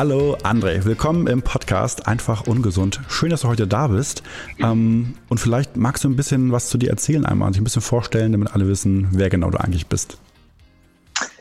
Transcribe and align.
Hallo 0.00 0.34
André, 0.44 0.86
willkommen 0.86 1.26
im 1.26 1.42
Podcast 1.42 2.08
Einfach 2.08 2.46
Ungesund. 2.46 3.02
Schön, 3.10 3.28
dass 3.28 3.42
du 3.42 3.48
heute 3.48 3.66
da 3.66 3.88
bist. 3.88 4.22
Ähm, 4.58 5.12
und 5.28 5.36
vielleicht 5.36 5.76
magst 5.76 6.04
du 6.04 6.08
ein 6.08 6.16
bisschen 6.16 6.52
was 6.52 6.70
zu 6.70 6.78
dir 6.78 6.88
erzählen 6.88 7.26
einmal 7.26 7.48
und 7.48 7.54
dich 7.54 7.60
ein 7.60 7.64
bisschen 7.64 7.82
vorstellen, 7.82 8.32
damit 8.32 8.54
alle 8.54 8.66
wissen, 8.66 9.08
wer 9.12 9.28
genau 9.28 9.50
du 9.50 9.60
eigentlich 9.60 9.88
bist. 9.88 10.16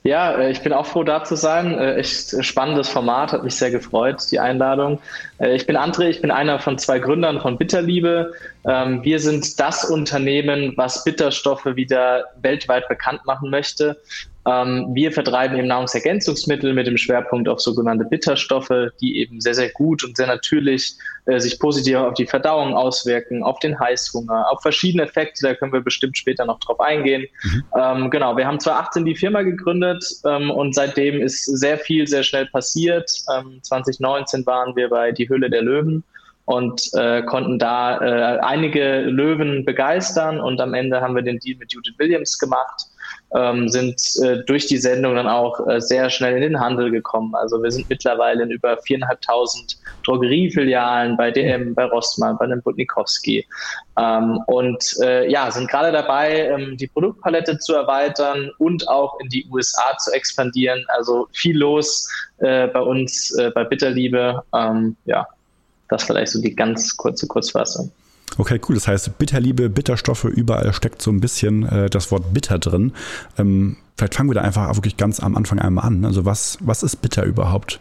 Ja, 0.03 0.33
äh, 0.33 0.51
ich 0.51 0.61
bin 0.61 0.73
auch 0.73 0.85
froh, 0.85 1.03
da 1.03 1.23
zu 1.23 1.37
sein. 1.37 1.77
Äh, 1.77 1.95
echt 1.95 2.35
spannendes 2.43 2.89
Format, 2.89 3.31
hat 3.31 3.45
mich 3.45 3.55
sehr 3.55 3.71
gefreut, 3.71 4.23
die 4.29 4.39
Einladung. 4.39 4.99
Äh, 5.37 5.55
ich 5.55 5.65
bin 5.65 5.77
André, 5.77 6.09
ich 6.09 6.19
bin 6.19 6.29
einer 6.29 6.59
von 6.59 6.77
zwei 6.77 6.99
Gründern 6.99 7.39
von 7.39 7.57
Bitterliebe. 7.57 8.33
Ähm, 8.65 9.01
wir 9.05 9.21
sind 9.21 9.57
das 9.61 9.85
Unternehmen, 9.85 10.73
was 10.75 11.05
Bitterstoffe 11.05 11.65
wieder 11.65 12.25
weltweit 12.41 12.89
bekannt 12.89 13.25
machen 13.25 13.51
möchte. 13.51 13.97
Ähm, 14.49 14.87
wir 14.93 15.11
vertreiben 15.11 15.57
eben 15.57 15.67
Nahrungsergänzungsmittel 15.67 16.73
mit 16.73 16.87
dem 16.87 16.97
Schwerpunkt 16.97 17.47
auf 17.47 17.59
sogenannte 17.59 18.05
Bitterstoffe, 18.05 18.91
die 18.99 19.19
eben 19.19 19.39
sehr, 19.41 19.53
sehr 19.53 19.69
gut 19.69 20.03
und 20.03 20.17
sehr 20.17 20.27
natürlich 20.27 20.95
äh, 21.25 21.39
sich 21.39 21.59
positiv 21.59 21.97
auf 21.97 22.15
die 22.15 22.25
Verdauung 22.25 22.73
auswirken, 22.73 23.43
auf 23.43 23.59
den 23.59 23.79
Heißhunger, 23.79 24.51
auf 24.51 24.61
verschiedene 24.61 25.03
Effekte, 25.03 25.47
da 25.47 25.53
können 25.53 25.73
wir 25.73 25.81
bestimmt 25.81 26.17
später 26.17 26.45
noch 26.45 26.59
drauf 26.59 26.79
eingehen. 26.79 27.27
Mhm. 27.43 27.63
Ähm, 27.77 28.09
genau, 28.09 28.35
wir 28.37 28.47
haben 28.47 28.59
2018 28.59 29.05
die 29.05 29.15
Firma 29.15 29.43
gegründet 29.43 30.03
ähm, 30.25 30.49
und 30.49 30.73
seitdem 30.73 31.21
ist 31.21 31.45
sehr 31.45 31.77
viel, 31.77 32.07
sehr 32.07 32.23
schnell 32.23 32.47
passiert. 32.47 33.09
2019 33.09 34.39
ähm, 34.39 34.45
waren 34.45 34.75
wir 34.75 34.89
bei 34.89 35.11
Die 35.11 35.29
Hülle 35.29 35.49
der 35.49 35.61
Löwen 35.61 36.03
und 36.49 36.81
äh, 36.95 37.21
konnten 37.21 37.59
da 37.59 38.01
äh, 38.01 38.39
einige 38.39 39.01
Löwen 39.01 39.65
begeistern 39.65 40.39
und 40.39 40.59
am 40.59 40.73
Ende 40.73 40.99
haben 40.99 41.15
wir 41.15 41.21
den 41.21 41.37
Deal 41.37 41.55
mit 41.59 41.71
Judith 41.71 41.93
Williams 41.99 42.39
gemacht 42.39 42.87
ähm, 43.35 43.69
sind 43.69 44.01
äh, 44.23 44.43
durch 44.45 44.65
die 44.65 44.77
Sendung 44.77 45.15
dann 45.15 45.27
auch 45.27 45.67
äh, 45.67 45.79
sehr 45.79 46.09
schnell 46.09 46.35
in 46.35 46.41
den 46.41 46.59
Handel 46.59 46.89
gekommen. 46.89 47.35
Also 47.35 47.61
wir 47.61 47.69
sind 47.71 47.87
mittlerweile 47.87 48.43
in 48.43 48.49
über 48.49 48.77
viereinhalbtausend 48.77 49.77
Drogeriefilialen 50.03 51.15
bei 51.17 51.29
DM, 51.29 51.75
bei 51.75 51.85
Rossmann, 51.85 52.37
bei 52.39 52.47
dem 52.47 52.61
Butnikowski 52.63 53.45
ähm, 53.99 54.39
und 54.47 54.83
äh, 55.03 55.29
ja, 55.29 55.51
sind 55.51 55.69
gerade 55.69 55.91
dabei, 55.91 56.47
ähm, 56.47 56.77
die 56.77 56.87
Produktpalette 56.87 57.59
zu 57.59 57.75
erweitern 57.75 58.49
und 58.57 58.87
auch 58.87 59.19
in 59.19 59.29
die 59.29 59.45
USA 59.51 59.95
zu 59.99 60.11
expandieren. 60.13 60.83
Also 60.87 61.27
viel 61.31 61.57
los 61.57 62.09
äh, 62.39 62.67
bei 62.67 62.81
uns 62.81 63.37
äh, 63.37 63.51
bei 63.53 63.63
Bitterliebe. 63.63 64.41
Ähm, 64.55 64.97
ja, 65.05 65.27
das 65.89 66.03
vielleicht 66.03 66.31
so 66.31 66.41
die 66.41 66.55
ganz 66.55 66.95
kurze 66.95 67.27
Kurzfassung. 67.27 67.91
Okay, 68.37 68.59
cool. 68.69 68.75
Das 68.75 68.87
heißt, 68.87 69.17
Bitterliebe, 69.17 69.69
Bitterstoffe, 69.69 70.25
überall 70.25 70.71
steckt 70.73 71.01
so 71.01 71.11
ein 71.11 71.19
bisschen 71.19 71.65
äh, 71.65 71.89
das 71.89 72.11
Wort 72.11 72.33
bitter 72.33 72.59
drin. 72.59 72.93
Ähm, 73.37 73.77
vielleicht 73.97 74.15
fangen 74.15 74.29
wir 74.29 74.35
da 74.35 74.41
einfach 74.41 74.75
wirklich 74.75 74.97
ganz 74.97 75.19
am 75.19 75.35
Anfang 75.35 75.59
einmal 75.59 75.85
an. 75.85 76.05
Also 76.05 76.25
was, 76.25 76.57
was 76.61 76.83
ist 76.83 76.97
bitter 76.97 77.23
überhaupt? 77.23 77.79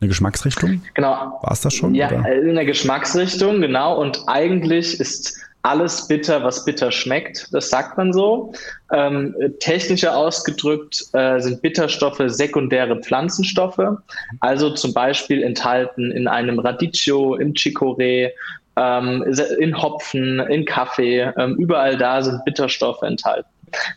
Eine 0.00 0.08
Geschmacksrichtung? 0.08 0.80
Genau. 0.94 1.38
War 1.42 1.52
es 1.52 1.60
das 1.60 1.74
schon? 1.74 1.94
Ja, 1.94 2.08
oder? 2.08 2.24
eine 2.24 2.64
Geschmacksrichtung, 2.64 3.60
genau. 3.60 4.00
Und 4.00 4.22
eigentlich 4.28 4.98
ist 4.98 5.38
alles 5.62 6.08
bitter, 6.08 6.42
was 6.42 6.64
bitter 6.64 6.90
schmeckt. 6.90 7.48
Das 7.52 7.70
sagt 7.70 7.96
man 7.98 8.12
so. 8.12 8.52
Ähm, 8.92 9.34
technischer 9.60 10.16
ausgedrückt 10.16 11.04
äh, 11.12 11.38
sind 11.40 11.60
Bitterstoffe 11.62 12.22
sekundäre 12.26 13.00
Pflanzenstoffe, 13.00 13.98
also 14.40 14.70
zum 14.70 14.94
Beispiel 14.94 15.42
enthalten 15.42 16.10
in 16.12 16.26
einem 16.28 16.58
Radicchio, 16.58 17.36
im 17.36 17.52
Chicorée 17.52 18.30
ähm, 18.76 19.24
in 19.58 19.80
Hopfen, 19.80 20.40
in 20.40 20.64
Kaffee, 20.64 21.32
ähm, 21.36 21.56
überall 21.56 21.96
da 21.96 22.22
sind 22.22 22.44
Bitterstoffe 22.44 23.02
enthalten. 23.02 23.48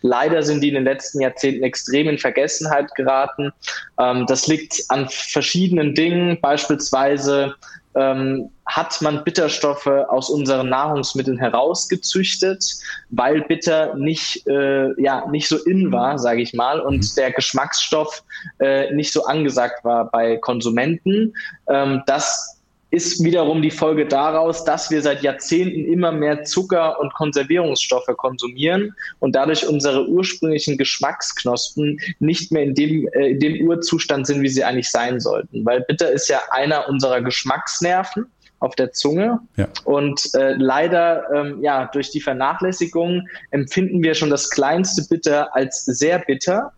Leider 0.01 0.43
sind 0.43 0.61
die 0.61 0.67
in 0.67 0.75
den 0.75 0.83
letzten 0.83 1.21
Jahrzehnten 1.21 1.63
extrem 1.63 2.07
in 2.07 2.17
Vergessenheit 2.17 2.93
geraten. 2.95 3.51
Ähm, 3.99 4.25
das 4.27 4.47
liegt 4.47 4.83
an 4.89 5.07
verschiedenen 5.09 5.95
Dingen, 5.95 6.39
beispielsweise 6.41 7.55
ähm, 7.95 8.49
hat 8.65 9.01
man 9.01 9.23
Bitterstoffe 9.23 9.87
aus 9.87 10.29
unseren 10.29 10.69
Nahrungsmitteln 10.69 11.37
herausgezüchtet, 11.37 12.63
weil 13.09 13.41
Bitter 13.41 13.95
nicht, 13.95 14.47
äh, 14.47 14.99
ja, 15.01 15.25
nicht 15.29 15.47
so 15.47 15.57
in 15.57 15.91
war, 15.91 16.17
sage 16.17 16.41
ich 16.41 16.53
mal, 16.53 16.79
und 16.79 16.97
mhm. 16.97 17.15
der 17.17 17.31
Geschmacksstoff 17.31 18.23
äh, 18.59 18.93
nicht 18.93 19.11
so 19.11 19.25
angesagt 19.25 19.83
war 19.83 20.09
bei 20.09 20.37
Konsumenten. 20.37 21.33
Ähm, 21.67 22.03
das 22.05 22.52
ist 22.93 23.23
wiederum 23.23 23.63
die 23.63 23.71
Folge 23.71 24.05
daraus, 24.05 24.65
dass 24.65 24.91
wir 24.91 25.01
seit 25.01 25.23
Jahrzehnten 25.23 25.83
immer 25.91 26.11
mehr 26.11 26.43
Zucker 26.43 26.99
und 26.99 27.11
Konservierungsstoffe 27.15 28.15
konsumieren 28.17 28.93
und 29.17 29.35
dadurch 29.35 29.67
unsere 29.67 30.07
ursprünglichen 30.07 30.77
Geschmacksknospen 30.77 31.99
nicht 32.19 32.51
mehr 32.51 32.61
in 32.61 32.75
dem, 32.75 33.07
äh, 33.13 33.31
in 33.31 33.39
dem 33.39 33.67
Urzustand 33.67 34.27
sind, 34.27 34.43
wie 34.43 34.49
sie 34.49 34.63
eigentlich 34.63 34.91
sein 34.91 35.19
sollten. 35.19 35.65
Weil 35.65 35.81
Bitter 35.81 36.11
ist 36.11 36.29
ja 36.29 36.39
einer 36.51 36.87
unserer 36.87 37.21
Geschmacksnerven 37.21 38.27
auf 38.59 38.75
der 38.75 38.91
Zunge. 38.91 39.39
Ja. 39.57 39.67
Und 39.85 40.29
äh, 40.35 40.53
leider, 40.53 41.23
ähm, 41.33 41.63
ja, 41.63 41.89
durch 41.91 42.11
die 42.11 42.21
Vernachlässigung 42.21 43.27
empfinden 43.49 44.03
wir 44.03 44.13
schon 44.13 44.29
das 44.29 44.51
kleinste 44.51 45.03
Bitter 45.09 45.55
als 45.55 45.83
sehr 45.85 46.19
bitter 46.19 46.71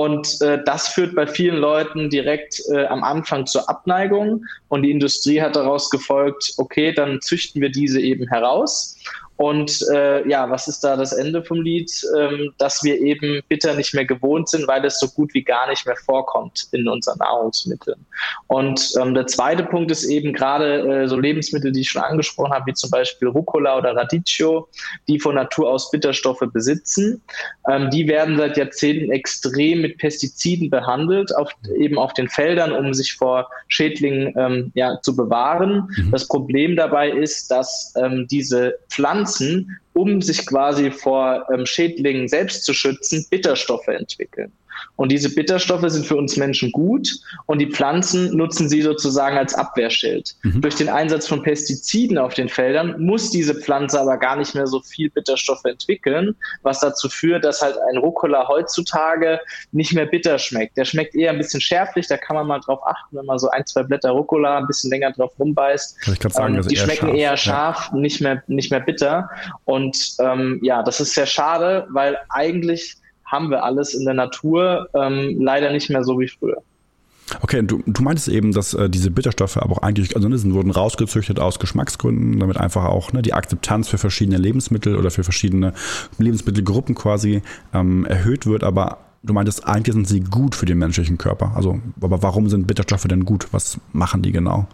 und 0.00 0.40
äh, 0.40 0.64
das 0.64 0.88
führt 0.88 1.14
bei 1.14 1.26
vielen 1.26 1.58
Leuten 1.58 2.08
direkt 2.08 2.62
äh, 2.72 2.86
am 2.86 3.04
Anfang 3.04 3.44
zur 3.44 3.68
Abneigung. 3.68 4.46
Und 4.68 4.80
die 4.80 4.90
Industrie 4.90 5.42
hat 5.42 5.56
daraus 5.56 5.90
gefolgt, 5.90 6.54
okay, 6.56 6.90
dann 6.94 7.20
züchten 7.20 7.60
wir 7.60 7.70
diese 7.70 8.00
eben 8.00 8.26
heraus. 8.26 8.96
Und 9.40 9.80
äh, 9.90 10.28
ja, 10.28 10.50
was 10.50 10.68
ist 10.68 10.80
da 10.80 10.96
das 10.96 11.14
Ende 11.14 11.42
vom 11.42 11.62
Lied? 11.62 11.90
Ähm, 12.14 12.52
dass 12.58 12.84
wir 12.84 13.00
eben 13.00 13.40
bitter 13.48 13.72
nicht 13.72 13.94
mehr 13.94 14.04
gewohnt 14.04 14.50
sind, 14.50 14.68
weil 14.68 14.84
es 14.84 15.00
so 15.00 15.08
gut 15.08 15.32
wie 15.32 15.42
gar 15.42 15.66
nicht 15.70 15.86
mehr 15.86 15.96
vorkommt 15.96 16.68
in 16.72 16.86
unseren 16.86 17.16
Nahrungsmitteln. 17.16 18.04
Und 18.48 18.92
ähm, 19.00 19.14
der 19.14 19.26
zweite 19.26 19.62
Punkt 19.62 19.90
ist 19.90 20.04
eben 20.04 20.34
gerade 20.34 21.04
äh, 21.04 21.08
so 21.08 21.18
Lebensmittel, 21.18 21.72
die 21.72 21.80
ich 21.80 21.88
schon 21.88 22.02
angesprochen 22.02 22.52
habe, 22.52 22.66
wie 22.66 22.74
zum 22.74 22.90
Beispiel 22.90 23.28
Rucola 23.28 23.78
oder 23.78 23.96
Radicchio, 23.96 24.68
die 25.08 25.18
von 25.18 25.36
Natur 25.36 25.70
aus 25.70 25.90
Bitterstoffe 25.90 26.44
besitzen. 26.52 27.22
Ähm, 27.66 27.88
die 27.88 28.08
werden 28.08 28.36
seit 28.36 28.58
Jahrzehnten 28.58 29.10
extrem 29.10 29.80
mit 29.80 29.96
Pestiziden 29.96 30.68
behandelt, 30.68 31.34
auf, 31.34 31.50
eben 31.78 31.96
auf 31.98 32.12
den 32.12 32.28
Feldern, 32.28 32.72
um 32.72 32.92
sich 32.92 33.14
vor 33.14 33.48
Schädlingen 33.68 34.34
ähm, 34.36 34.70
ja, 34.74 35.00
zu 35.00 35.16
bewahren. 35.16 35.88
Mhm. 35.96 36.10
Das 36.10 36.28
Problem 36.28 36.76
dabei 36.76 37.08
ist, 37.08 37.50
dass 37.50 37.94
ähm, 37.96 38.26
diese 38.30 38.74
Pflanzen 38.90 39.29
Pflanzen, 39.36 39.80
um 39.92 40.22
sich 40.22 40.46
quasi 40.46 40.90
vor 40.90 41.46
ähm, 41.52 41.66
Schädlingen 41.66 42.28
selbst 42.28 42.64
zu 42.64 42.72
schützen, 42.72 43.26
Bitterstoffe 43.30 43.88
entwickeln. 43.88 44.52
Und 44.96 45.10
diese 45.10 45.34
Bitterstoffe 45.34 45.88
sind 45.88 46.06
für 46.06 46.16
uns 46.16 46.36
Menschen 46.36 46.72
gut 46.72 47.08
und 47.46 47.58
die 47.58 47.70
Pflanzen 47.70 48.36
nutzen 48.36 48.68
sie 48.68 48.82
sozusagen 48.82 49.38
als 49.38 49.54
Abwehrschild. 49.54 50.34
Mhm. 50.42 50.60
Durch 50.60 50.74
den 50.74 50.88
Einsatz 50.88 51.26
von 51.26 51.42
Pestiziden 51.42 52.18
auf 52.18 52.34
den 52.34 52.48
Feldern 52.48 53.00
muss 53.00 53.30
diese 53.30 53.54
Pflanze 53.54 54.00
aber 54.00 54.18
gar 54.18 54.36
nicht 54.36 54.54
mehr 54.54 54.66
so 54.66 54.80
viel 54.80 55.10
Bitterstoffe 55.10 55.64
entwickeln, 55.64 56.34
was 56.62 56.80
dazu 56.80 57.08
führt, 57.08 57.44
dass 57.44 57.62
halt 57.62 57.76
ein 57.90 57.96
Rucola 57.98 58.48
heutzutage 58.48 59.40
nicht 59.72 59.94
mehr 59.94 60.06
bitter 60.06 60.38
schmeckt. 60.38 60.76
Der 60.76 60.84
schmeckt 60.84 61.14
eher 61.14 61.30
ein 61.30 61.38
bisschen 61.38 61.60
schärflich, 61.60 62.06
da 62.06 62.16
kann 62.16 62.36
man 62.36 62.46
mal 62.46 62.60
drauf 62.60 62.80
achten, 62.84 63.16
wenn 63.16 63.26
man 63.26 63.38
so 63.38 63.48
ein, 63.50 63.64
zwei 63.66 63.82
Blätter 63.82 64.10
Rucola 64.10 64.58
ein 64.58 64.66
bisschen 64.66 64.90
länger 64.90 65.12
drauf 65.12 65.32
rumbeißt. 65.38 65.96
Sagen, 66.30 66.56
ähm, 66.56 66.62
die 66.66 66.74
eher 66.74 66.84
schmecken 66.84 67.06
scharf. 67.06 67.16
eher 67.16 67.36
scharf, 67.36 67.90
ja. 67.92 67.98
nicht, 67.98 68.20
mehr, 68.20 68.42
nicht 68.46 68.70
mehr 68.70 68.80
bitter. 68.80 69.30
Und 69.64 70.14
ähm, 70.20 70.60
ja, 70.62 70.82
das 70.82 71.00
ist 71.00 71.14
sehr 71.14 71.26
schade, 71.26 71.86
weil 71.90 72.18
eigentlich 72.28 72.96
haben 73.30 73.50
wir 73.50 73.64
alles 73.64 73.94
in 73.94 74.04
der 74.04 74.14
Natur, 74.14 74.88
ähm, 74.94 75.36
leider 75.40 75.72
nicht 75.72 75.90
mehr 75.90 76.04
so 76.04 76.18
wie 76.18 76.28
früher. 76.28 76.62
Okay, 77.42 77.62
du, 77.62 77.82
du 77.86 78.02
meintest 78.02 78.28
eben, 78.28 78.52
dass 78.52 78.74
äh, 78.74 78.90
diese 78.90 79.10
Bitterstoffe 79.10 79.56
aber 79.56 79.72
auch 79.72 79.82
eigentlich, 79.82 80.16
also 80.16 80.28
ne, 80.28 80.36
sind, 80.36 80.52
wurden 80.52 80.72
rausgezüchtet 80.72 81.38
aus 81.38 81.60
Geschmacksgründen, 81.60 82.40
damit 82.40 82.56
einfach 82.56 82.84
auch 82.84 83.12
ne, 83.12 83.22
die 83.22 83.34
Akzeptanz 83.34 83.88
für 83.88 83.98
verschiedene 83.98 84.36
Lebensmittel 84.36 84.96
oder 84.96 85.10
für 85.10 85.22
verschiedene 85.22 85.72
Lebensmittelgruppen 86.18 86.94
quasi 86.94 87.42
ähm, 87.72 88.04
erhöht 88.04 88.46
wird. 88.46 88.64
Aber 88.64 88.98
du 89.22 89.32
meintest, 89.32 89.66
eigentlich 89.66 89.94
sind 89.94 90.08
sie 90.08 90.20
gut 90.20 90.56
für 90.56 90.66
den 90.66 90.78
menschlichen 90.78 91.18
Körper. 91.18 91.52
Also, 91.54 91.80
aber 92.00 92.22
warum 92.22 92.48
sind 92.48 92.66
Bitterstoffe 92.66 93.04
denn 93.04 93.24
gut? 93.24 93.46
Was 93.52 93.78
machen 93.92 94.22
die 94.22 94.32
genau? 94.32 94.66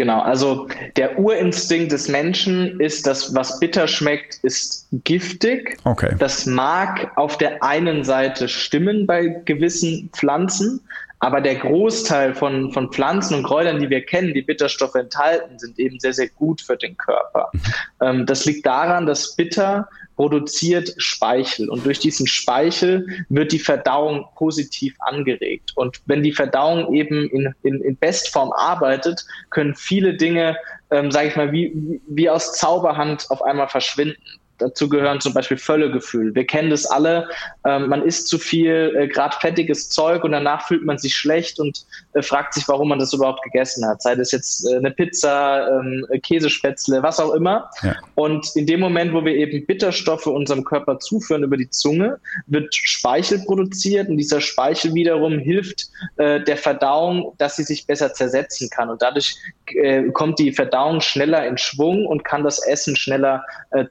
Genau, 0.00 0.22
also 0.22 0.66
der 0.96 1.18
Urinstinkt 1.18 1.92
des 1.92 2.08
Menschen 2.08 2.80
ist, 2.80 3.06
dass 3.06 3.34
was 3.34 3.60
bitter 3.60 3.86
schmeckt, 3.86 4.38
ist 4.42 4.88
giftig. 5.04 5.76
Okay. 5.84 6.14
Das 6.18 6.46
mag 6.46 7.12
auf 7.16 7.36
der 7.36 7.62
einen 7.62 8.02
Seite 8.02 8.48
stimmen 8.48 9.06
bei 9.06 9.26
gewissen 9.44 10.08
Pflanzen, 10.14 10.80
aber 11.18 11.42
der 11.42 11.56
Großteil 11.56 12.34
von, 12.34 12.72
von 12.72 12.90
Pflanzen 12.90 13.34
und 13.34 13.42
Kräutern, 13.42 13.78
die 13.78 13.90
wir 13.90 14.02
kennen, 14.02 14.32
die 14.32 14.40
Bitterstoffe 14.40 14.94
enthalten, 14.94 15.58
sind 15.58 15.78
eben 15.78 16.00
sehr, 16.00 16.14
sehr 16.14 16.28
gut 16.28 16.62
für 16.62 16.78
den 16.78 16.96
Körper. 16.96 17.50
Mhm. 17.52 17.60
Ähm, 18.00 18.26
das 18.26 18.46
liegt 18.46 18.64
daran, 18.64 19.04
dass 19.04 19.36
Bitter 19.36 19.86
produziert 20.20 20.92
Speichel 20.98 21.70
und 21.70 21.86
durch 21.86 21.98
diesen 21.98 22.26
Speichel 22.26 23.06
wird 23.30 23.52
die 23.52 23.58
Verdauung 23.58 24.26
positiv 24.36 24.94
angeregt. 24.98 25.72
Und 25.76 26.02
wenn 26.04 26.22
die 26.22 26.32
Verdauung 26.32 26.92
eben 26.92 27.26
in, 27.30 27.54
in, 27.62 27.80
in 27.80 27.96
Bestform 27.96 28.52
arbeitet, 28.52 29.24
können 29.48 29.74
viele 29.74 30.12
Dinge, 30.18 30.58
ähm, 30.90 31.10
sage 31.10 31.28
ich 31.28 31.36
mal, 31.36 31.52
wie, 31.52 32.02
wie 32.06 32.28
aus 32.28 32.52
Zauberhand 32.52 33.30
auf 33.30 33.40
einmal 33.40 33.68
verschwinden. 33.68 34.20
Dazu 34.60 34.88
gehören 34.88 35.20
zum 35.20 35.34
Beispiel 35.34 35.56
Völlegefühl. 35.56 36.34
Wir 36.34 36.46
kennen 36.46 36.70
das 36.70 36.86
alle. 36.86 37.28
Ähm, 37.64 37.88
man 37.88 38.02
isst 38.02 38.28
zu 38.28 38.38
viel, 38.38 38.94
äh, 38.96 39.08
gerade 39.08 39.36
fettiges 39.40 39.88
Zeug 39.88 40.24
und 40.24 40.32
danach 40.32 40.66
fühlt 40.66 40.84
man 40.84 40.98
sich 40.98 41.14
schlecht 41.14 41.58
und 41.58 41.84
äh, 42.12 42.22
fragt 42.22 42.54
sich, 42.54 42.68
warum 42.68 42.88
man 42.88 42.98
das 42.98 43.12
überhaupt 43.12 43.42
gegessen 43.42 43.86
hat. 43.86 44.02
Sei 44.02 44.14
das 44.14 44.32
jetzt 44.32 44.66
äh, 44.66 44.76
eine 44.76 44.90
Pizza, 44.90 45.80
ähm, 45.80 46.06
Käsespätzle, 46.22 47.02
was 47.02 47.20
auch 47.20 47.34
immer. 47.34 47.70
Ja. 47.82 47.96
Und 48.14 48.46
in 48.54 48.66
dem 48.66 48.80
Moment, 48.80 49.12
wo 49.12 49.24
wir 49.24 49.34
eben 49.34 49.66
Bitterstoffe 49.66 50.26
unserem 50.26 50.64
Körper 50.64 50.98
zuführen 50.98 51.42
über 51.42 51.56
die 51.56 51.70
Zunge, 51.70 52.18
wird 52.46 52.74
Speichel 52.74 53.40
produziert 53.44 54.08
und 54.08 54.16
dieser 54.16 54.40
Speichel 54.40 54.94
wiederum 54.94 55.38
hilft 55.38 55.88
äh, 56.16 56.40
der 56.40 56.56
Verdauung, 56.56 57.34
dass 57.38 57.56
sie 57.56 57.64
sich 57.64 57.86
besser 57.86 58.12
zersetzen 58.12 58.68
kann. 58.70 58.90
Und 58.90 59.02
dadurch 59.02 59.36
äh, 59.74 60.04
kommt 60.10 60.38
die 60.38 60.52
Verdauung 60.52 61.00
schneller 61.00 61.46
in 61.46 61.58
Schwung 61.58 62.06
und 62.06 62.24
kann 62.24 62.44
das 62.44 62.64
Essen 62.66 62.96
schneller 62.96 63.44
äh, 63.70 63.86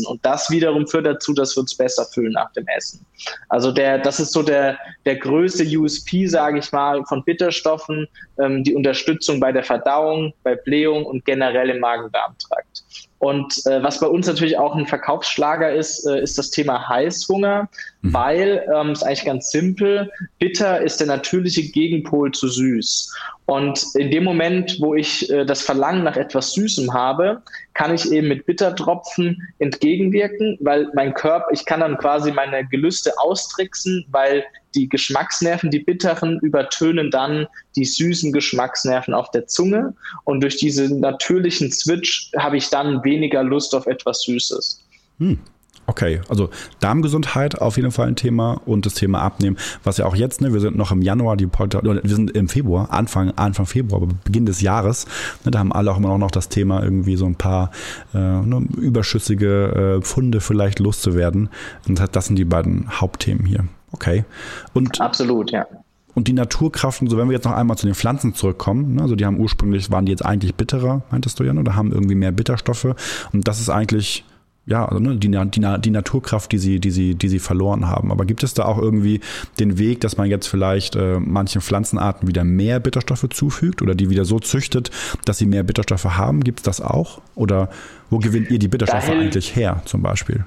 zersetzen. 0.00 0.06
Und 0.06 0.24
das 0.24 0.50
wiederum 0.50 0.86
führt 0.86 1.06
dazu, 1.06 1.32
dass 1.32 1.56
wir 1.56 1.60
uns 1.60 1.76
besser 1.76 2.04
fühlen 2.04 2.32
nach 2.32 2.52
dem 2.52 2.66
Essen. 2.76 3.04
Also 3.48 3.72
der, 3.72 3.98
das 3.98 4.20
ist 4.20 4.32
so 4.32 4.42
der, 4.42 4.78
der 5.04 5.16
größte 5.16 5.64
USP, 5.64 6.26
sage 6.26 6.58
ich 6.58 6.72
mal, 6.72 7.04
von 7.04 7.24
Bitterstoffen, 7.24 8.08
ähm, 8.38 8.64
die 8.64 8.74
Unterstützung 8.74 9.40
bei 9.40 9.52
der 9.52 9.64
Verdauung, 9.64 10.32
bei 10.42 10.54
Blähung 10.54 11.04
und 11.04 11.24
generell 11.24 11.70
im 11.70 11.80
Magen-Darm-Trakt. 11.80 12.84
Und 13.18 13.66
äh, 13.66 13.82
was 13.82 14.00
bei 14.00 14.06
uns 14.06 14.26
natürlich 14.26 14.56
auch 14.56 14.74
ein 14.74 14.86
Verkaufsschlager 14.86 15.74
ist, 15.74 16.06
äh, 16.06 16.22
ist 16.22 16.38
das 16.38 16.50
Thema 16.50 16.88
Heißhunger, 16.88 17.68
mhm. 18.02 18.14
weil, 18.14 18.66
ähm, 18.74 18.92
ist 18.92 19.02
eigentlich 19.02 19.24
ganz 19.24 19.50
simpel, 19.50 20.10
bitter 20.38 20.80
ist 20.80 21.00
der 21.00 21.06
natürliche 21.06 21.62
Gegenpol 21.70 22.32
zu 22.32 22.48
süß. 22.48 23.14
Und 23.46 23.84
in 23.96 24.12
dem 24.12 24.24
Moment, 24.24 24.76
wo 24.80 24.94
ich 24.94 25.28
äh, 25.30 25.44
das 25.44 25.62
Verlangen 25.62 26.04
nach 26.04 26.16
etwas 26.16 26.52
Süßem 26.52 26.94
habe, 26.94 27.42
kann 27.74 27.94
ich 27.94 28.10
eben 28.12 28.28
mit 28.28 28.46
Bittertropfen 28.46 29.42
entgegenwirken, 29.58 30.56
weil 30.60 30.88
mein 30.94 31.14
Körper, 31.14 31.48
ich 31.52 31.64
kann 31.64 31.80
dann 31.80 31.98
quasi 31.98 32.30
meine 32.30 32.64
Gelüste 32.68 33.12
austricksen, 33.18 34.06
weil 34.10 34.44
die 34.74 34.88
Geschmacksnerven, 34.88 35.70
die 35.70 35.80
bitteren, 35.80 36.38
übertönen 36.40 37.10
dann 37.10 37.46
die 37.74 37.84
süßen 37.84 38.32
Geschmacksnerven 38.32 39.14
auf 39.14 39.30
der 39.32 39.46
Zunge. 39.46 39.94
Und 40.24 40.42
durch 40.42 40.56
diesen 40.58 41.00
natürlichen 41.00 41.72
Switch 41.72 42.30
habe 42.38 42.56
ich 42.56 42.70
dann 42.70 43.02
weniger 43.02 43.42
Lust 43.42 43.74
auf 43.74 43.86
etwas 43.86 44.22
Süßes. 44.22 44.84
Hm. 45.18 45.40
Okay, 45.90 46.20
also 46.28 46.50
Darmgesundheit 46.78 47.60
auf 47.60 47.76
jeden 47.76 47.90
Fall 47.90 48.06
ein 48.06 48.14
Thema 48.14 48.60
und 48.64 48.86
das 48.86 48.94
Thema 48.94 49.22
Abnehmen, 49.22 49.56
was 49.82 49.96
ja 49.96 50.06
auch 50.06 50.14
jetzt, 50.14 50.40
ne, 50.40 50.52
wir 50.52 50.60
sind 50.60 50.76
noch 50.76 50.92
im 50.92 51.02
Januar, 51.02 51.36
die 51.36 51.48
Podcast, 51.48 51.84
wir 51.84 52.00
sind 52.04 52.30
im 52.30 52.48
Februar, 52.48 52.92
Anfang, 52.92 53.32
Anfang 53.32 53.66
Februar, 53.66 54.06
Beginn 54.22 54.46
des 54.46 54.60
Jahres, 54.60 55.06
ne, 55.44 55.50
da 55.50 55.58
haben 55.58 55.72
alle 55.72 55.90
auch 55.90 55.96
immer 55.96 56.16
noch 56.16 56.30
das 56.30 56.48
Thema, 56.48 56.80
irgendwie 56.80 57.16
so 57.16 57.26
ein 57.26 57.34
paar 57.34 57.72
äh, 58.14 58.18
ne, 58.18 58.64
überschüssige 58.76 59.96
äh, 59.98 60.00
Pfunde 60.00 60.40
vielleicht 60.40 60.78
loszuwerden. 60.78 61.48
Und 61.88 62.00
das 62.12 62.26
sind 62.26 62.36
die 62.36 62.44
beiden 62.44 63.00
Hauptthemen 63.00 63.44
hier. 63.44 63.64
Okay. 63.90 64.24
Und 64.72 65.00
Absolut, 65.00 65.50
ja. 65.50 65.66
Und 66.14 66.28
die 66.28 66.32
Naturkraft, 66.32 67.02
so 67.04 67.18
wenn 67.18 67.28
wir 67.28 67.34
jetzt 67.34 67.46
noch 67.46 67.52
einmal 67.52 67.76
zu 67.78 67.86
den 67.86 67.96
Pflanzen 67.96 68.34
zurückkommen, 68.34 68.94
ne, 68.94 69.02
also 69.02 69.16
die 69.16 69.26
haben 69.26 69.40
ursprünglich, 69.40 69.90
waren 69.90 70.06
die 70.06 70.12
jetzt 70.12 70.24
eigentlich 70.24 70.54
bitterer, 70.54 71.02
meintest 71.10 71.40
du 71.40 71.42
ja, 71.42 71.52
oder 71.52 71.74
haben 71.74 71.90
irgendwie 71.90 72.14
mehr 72.14 72.30
Bitterstoffe. 72.30 72.94
Und 73.32 73.48
das 73.48 73.58
ist 73.58 73.70
eigentlich, 73.70 74.24
ja, 74.70 74.84
also 74.86 75.02
ne, 75.02 75.16
die, 75.16 75.28
die, 75.28 75.80
die 75.80 75.90
Naturkraft, 75.90 76.52
die 76.52 76.58
sie, 76.58 76.78
die, 76.78 76.90
sie, 76.90 77.14
die 77.16 77.28
sie 77.28 77.40
verloren 77.40 77.88
haben. 77.88 78.12
Aber 78.12 78.24
gibt 78.24 78.42
es 78.44 78.54
da 78.54 78.64
auch 78.64 78.78
irgendwie 78.78 79.20
den 79.58 79.78
Weg, 79.78 80.00
dass 80.00 80.16
man 80.16 80.28
jetzt 80.28 80.46
vielleicht 80.46 80.94
äh, 80.94 81.18
manchen 81.18 81.60
Pflanzenarten 81.60 82.28
wieder 82.28 82.44
mehr 82.44 82.78
Bitterstoffe 82.78 83.28
zufügt 83.30 83.82
oder 83.82 83.96
die 83.96 84.10
wieder 84.10 84.24
so 84.24 84.38
züchtet, 84.38 84.90
dass 85.24 85.38
sie 85.38 85.46
mehr 85.46 85.64
Bitterstoffe 85.64 86.04
haben? 86.04 86.44
Gibt 86.44 86.60
es 86.60 86.62
das 86.62 86.80
auch? 86.80 87.20
Oder 87.34 87.68
wo 88.10 88.18
gewinnt 88.18 88.50
ihr 88.50 88.60
die 88.60 88.68
Bitterstoffe 88.68 89.06
Dahin, 89.06 89.20
eigentlich 89.22 89.56
her, 89.56 89.82
zum 89.86 90.02
Beispiel? 90.02 90.44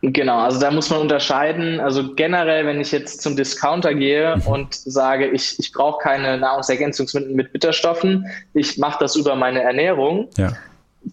Genau, 0.00 0.38
also 0.38 0.58
da 0.58 0.70
muss 0.70 0.88
man 0.88 1.00
unterscheiden. 1.00 1.80
Also 1.80 2.14
generell, 2.14 2.64
wenn 2.66 2.80
ich 2.80 2.92
jetzt 2.92 3.20
zum 3.20 3.36
Discounter 3.36 3.94
gehe 3.94 4.36
mhm. 4.36 4.46
und 4.46 4.74
sage, 4.74 5.28
ich, 5.28 5.58
ich 5.58 5.72
brauche 5.72 6.02
keine 6.02 6.38
Nahrungsergänzungsmittel 6.38 7.34
mit 7.34 7.52
Bitterstoffen, 7.52 8.26
ich 8.54 8.78
mache 8.78 8.98
das 9.00 9.16
über 9.16 9.36
meine 9.36 9.62
Ernährung, 9.62 10.28
ja. 10.38 10.52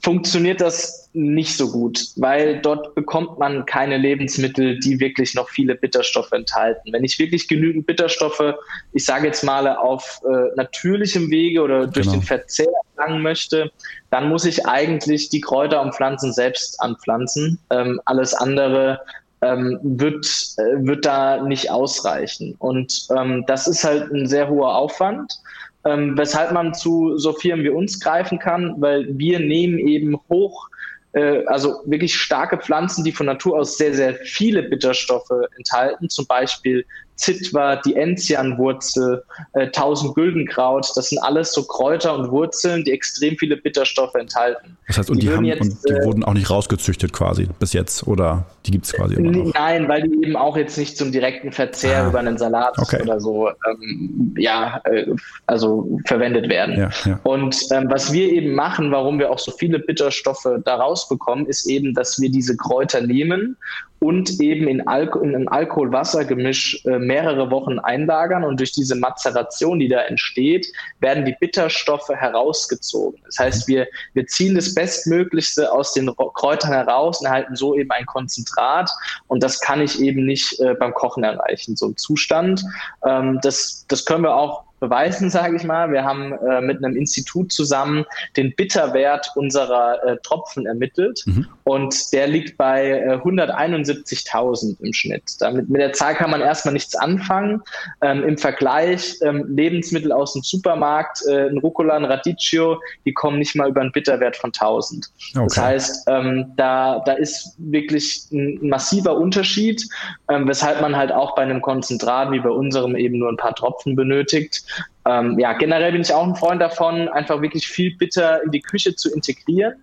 Funktioniert 0.01 0.61
das 0.61 1.09
nicht 1.13 1.57
so 1.57 1.71
gut, 1.71 2.07
weil 2.15 2.61
dort 2.61 2.95
bekommt 2.95 3.37
man 3.37 3.65
keine 3.65 3.97
Lebensmittel, 3.97 4.79
die 4.79 4.99
wirklich 4.99 5.35
noch 5.35 5.49
viele 5.49 5.75
Bitterstoffe 5.75 6.31
enthalten. 6.31 6.93
Wenn 6.93 7.03
ich 7.03 7.19
wirklich 7.19 7.47
genügend 7.47 7.85
Bitterstoffe, 7.85 8.55
ich 8.93 9.05
sage 9.05 9.27
jetzt 9.27 9.43
mal, 9.43 9.67
auf 9.67 10.21
äh, 10.23 10.55
natürlichem 10.55 11.29
Wege 11.29 11.61
oder 11.61 11.87
durch 11.87 12.05
genau. 12.05 12.19
den 12.19 12.23
Verzehr 12.23 12.71
erlangen 12.95 13.21
möchte, 13.21 13.71
dann 14.09 14.29
muss 14.29 14.45
ich 14.45 14.65
eigentlich 14.65 15.29
die 15.29 15.41
Kräuter 15.41 15.81
und 15.81 15.93
Pflanzen 15.93 16.31
selbst 16.31 16.79
anpflanzen. 16.81 17.59
Ähm, 17.69 17.99
alles 18.05 18.33
andere 18.33 19.01
ähm, 19.41 19.79
wird, 19.83 20.25
äh, 20.57 20.85
wird 20.85 21.05
da 21.05 21.41
nicht 21.41 21.71
ausreichen. 21.71 22.55
Und 22.59 23.07
ähm, 23.15 23.43
das 23.47 23.67
ist 23.67 23.83
halt 23.83 24.11
ein 24.11 24.27
sehr 24.27 24.47
hoher 24.47 24.75
Aufwand. 24.75 25.33
Ähm, 25.83 26.15
weshalb 26.17 26.51
man 26.51 26.73
zu 26.73 27.17
so 27.17 27.33
Firmen 27.33 27.65
wie 27.65 27.69
uns 27.69 27.99
greifen 27.99 28.37
kann, 28.37 28.75
weil 28.79 29.07
wir 29.17 29.39
nehmen 29.39 29.79
eben 29.79 30.19
hoch 30.29 30.69
äh, 31.13 31.43
also 31.45 31.81
wirklich 31.85 32.15
starke 32.15 32.57
Pflanzen, 32.57 33.03
die 33.03 33.11
von 33.11 33.25
Natur 33.25 33.59
aus 33.59 33.77
sehr, 33.77 33.93
sehr 33.93 34.15
viele 34.15 34.63
Bitterstoffe 34.63 35.31
enthalten, 35.57 36.09
zum 36.09 36.25
Beispiel 36.25 36.85
Zitwa, 37.21 37.75
die 37.75 37.95
Enzianwurzel, 37.95 39.23
äh, 39.53 39.67
Tausendgüldenkraut, 39.69 40.91
das 40.95 41.09
sind 41.09 41.19
alles 41.19 41.53
so 41.53 41.63
Kräuter 41.63 42.15
und 42.15 42.31
Wurzeln, 42.31 42.83
die 42.83 42.91
extrem 42.91 43.37
viele 43.37 43.57
Bitterstoffe 43.57 44.15
enthalten. 44.15 44.75
Das 44.87 44.97
heißt, 44.97 45.09
und 45.11 45.21
die, 45.21 45.27
die, 45.27 45.33
haben, 45.33 45.45
jetzt, 45.45 45.61
und 45.61 45.77
die 45.87 45.93
äh, 45.93 46.03
wurden 46.03 46.23
auch 46.23 46.33
nicht 46.33 46.49
rausgezüchtet 46.49 47.13
quasi 47.13 47.47
bis 47.59 47.73
jetzt 47.73 48.07
oder 48.07 48.45
die 48.65 48.71
gibt 48.71 48.85
es 48.85 48.93
quasi 48.93 49.15
immer 49.15 49.31
noch? 49.31 49.53
Nein, 49.53 49.87
weil 49.87 50.01
die 50.01 50.25
eben 50.25 50.35
auch 50.35 50.57
jetzt 50.57 50.77
nicht 50.79 50.97
zum 50.97 51.11
direkten 51.11 51.51
Verzehr 51.51 52.03
ah, 52.03 52.09
über 52.09 52.19
einen 52.19 52.39
Salat 52.39 52.77
okay. 52.79 53.01
oder 53.03 53.19
so 53.19 53.49
ähm, 53.49 54.35
ja, 54.37 54.81
äh, 54.85 55.05
also 55.45 55.99
verwendet 56.05 56.49
werden. 56.49 56.77
Ja, 56.77 56.89
ja. 57.05 57.19
Und 57.23 57.55
ähm, 57.71 57.85
was 57.89 58.11
wir 58.11 58.31
eben 58.31 58.55
machen, 58.55 58.91
warum 58.91 59.19
wir 59.19 59.29
auch 59.29 59.39
so 59.39 59.51
viele 59.51 59.77
Bitterstoffe 59.77 60.47
da 60.65 60.75
rausbekommen, 60.75 61.45
ist 61.45 61.67
eben, 61.67 61.93
dass 61.93 62.19
wir 62.19 62.31
diese 62.31 62.57
Kräuter 62.57 63.01
nehmen 63.01 63.57
und 64.03 64.39
eben 64.39 64.67
in, 64.67 64.87
Alko 64.87 65.19
in 65.19 65.35
einem 65.35 65.47
Alkohol-Wasser-Gemisch 65.47 66.83
äh, 66.85 66.97
mehrere 66.97 67.51
Wochen 67.51 67.77
einlagern 67.77 68.43
und 68.43 68.59
durch 68.59 68.71
diese 68.71 68.95
Mazeration, 68.95 69.77
die 69.77 69.87
da 69.87 70.01
entsteht, 70.01 70.65
werden 71.01 71.23
die 71.23 71.35
Bitterstoffe 71.39 72.09
herausgezogen. 72.09 73.21
Das 73.25 73.37
heißt, 73.37 73.67
wir, 73.67 73.87
wir 74.13 74.25
ziehen 74.25 74.55
das 74.55 74.73
Bestmöglichste 74.73 75.71
aus 75.71 75.93
den 75.93 76.11
Kräutern 76.33 76.71
heraus 76.71 77.19
und 77.19 77.27
erhalten 77.27 77.55
so 77.55 77.77
eben 77.77 77.91
ein 77.91 78.07
Konzentrat 78.07 78.89
und 79.27 79.43
das 79.43 79.61
kann 79.61 79.81
ich 79.81 80.01
eben 80.01 80.25
nicht 80.25 80.59
äh, 80.59 80.73
beim 80.73 80.95
Kochen 80.95 81.23
erreichen, 81.23 81.75
so 81.75 81.89
ein 81.89 81.97
Zustand. 81.97 82.63
Ähm, 83.05 83.39
das, 83.43 83.85
das 83.87 84.03
können 84.05 84.23
wir 84.23 84.35
auch 84.35 84.63
beweisen, 84.81 85.29
sage 85.29 85.55
ich 85.55 85.63
mal. 85.63 85.91
Wir 85.93 86.03
haben 86.03 86.33
äh, 86.33 86.59
mit 86.59 86.83
einem 86.83 86.97
Institut 86.97 87.53
zusammen 87.53 88.03
den 88.35 88.53
Bitterwert 88.55 89.31
unserer 89.35 90.03
äh, 90.03 90.17
Tropfen 90.23 90.65
ermittelt 90.65 91.23
mhm. 91.25 91.47
und 91.63 92.11
der 92.11 92.27
liegt 92.27 92.57
bei 92.57 92.89
äh, 92.89 93.15
171.000 93.15 94.81
im 94.81 94.91
Schnitt. 94.91 95.23
Damit, 95.39 95.69
mit 95.69 95.79
der 95.79 95.93
Zahl 95.93 96.15
kann 96.15 96.31
man 96.31 96.41
erstmal 96.41 96.73
nichts 96.73 96.95
anfangen. 96.95 97.61
Ähm, 98.01 98.23
Im 98.23 98.37
Vergleich 98.37 99.15
ähm, 99.21 99.55
Lebensmittel 99.55 100.11
aus 100.11 100.33
dem 100.33 100.41
Supermarkt, 100.41 101.21
äh, 101.29 101.47
ein 101.47 101.59
Rucola, 101.59 101.95
ein 101.95 102.05
Radicchio, 102.05 102.79
die 103.05 103.13
kommen 103.13 103.39
nicht 103.39 103.55
mal 103.55 103.69
über 103.69 103.81
einen 103.81 103.91
Bitterwert 103.91 104.35
von 104.35 104.49
1000. 104.49 105.05
Okay. 105.35 105.45
Das 105.47 105.57
heißt, 105.57 106.07
ähm, 106.07 106.53
da, 106.57 106.99
da 107.05 107.13
ist 107.13 107.55
wirklich 107.57 108.25
ein 108.31 108.67
massiver 108.67 109.15
Unterschied, 109.15 109.87
ähm, 110.29 110.47
weshalb 110.47 110.81
man 110.81 110.95
halt 110.95 111.11
auch 111.11 111.35
bei 111.35 111.43
einem 111.43 111.61
Konzentrat 111.61 112.31
wie 112.31 112.39
bei 112.39 112.49
unserem 112.49 112.95
eben 112.95 113.19
nur 113.19 113.29
ein 113.29 113.37
paar 113.37 113.53
Tropfen 113.53 113.95
benötigt. 113.95 114.63
Ähm, 115.05 115.39
ja, 115.39 115.53
generell 115.53 115.91
bin 115.91 116.01
ich 116.01 116.13
auch 116.13 116.27
ein 116.27 116.35
Freund 116.35 116.61
davon, 116.61 117.09
einfach 117.09 117.41
wirklich 117.41 117.67
viel 117.67 117.95
Bitter 117.97 118.43
in 118.43 118.51
die 118.51 118.61
Küche 118.61 118.95
zu 118.95 119.13
integrieren. 119.13 119.75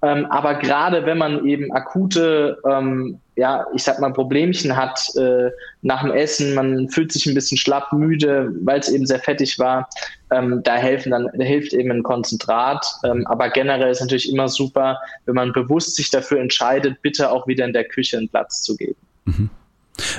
Ähm, 0.00 0.26
aber 0.26 0.54
gerade 0.54 1.06
wenn 1.06 1.18
man 1.18 1.44
eben 1.44 1.72
akute, 1.72 2.58
ähm, 2.64 3.20
ja, 3.34 3.66
ich 3.74 3.82
sag 3.82 3.98
mal, 3.98 4.12
Problemchen 4.12 4.76
hat 4.76 5.00
äh, 5.16 5.50
nach 5.82 6.02
dem 6.02 6.12
Essen, 6.12 6.54
man 6.54 6.88
fühlt 6.88 7.12
sich 7.12 7.26
ein 7.26 7.34
bisschen 7.34 7.58
schlapp, 7.58 7.92
müde, 7.92 8.52
weil 8.62 8.78
es 8.78 8.88
eben 8.88 9.06
sehr 9.06 9.18
fettig 9.18 9.58
war, 9.58 9.88
ähm, 10.30 10.62
da 10.62 10.76
helfen 10.76 11.10
dann, 11.10 11.28
da 11.36 11.44
hilft 11.44 11.72
eben 11.72 11.90
ein 11.90 12.04
Konzentrat. 12.04 12.86
Ähm, 13.04 13.26
aber 13.26 13.50
generell 13.50 13.90
ist 13.90 14.00
natürlich 14.00 14.30
immer 14.30 14.48
super, 14.48 15.00
wenn 15.26 15.34
man 15.34 15.52
bewusst 15.52 15.96
sich 15.96 16.10
dafür 16.10 16.40
entscheidet, 16.40 17.02
bitte 17.02 17.32
auch 17.32 17.48
wieder 17.48 17.64
in 17.64 17.72
der 17.72 17.84
Küche 17.84 18.18
einen 18.18 18.28
Platz 18.28 18.62
zu 18.62 18.76
geben. 18.76 18.96
Mhm. 19.24 19.50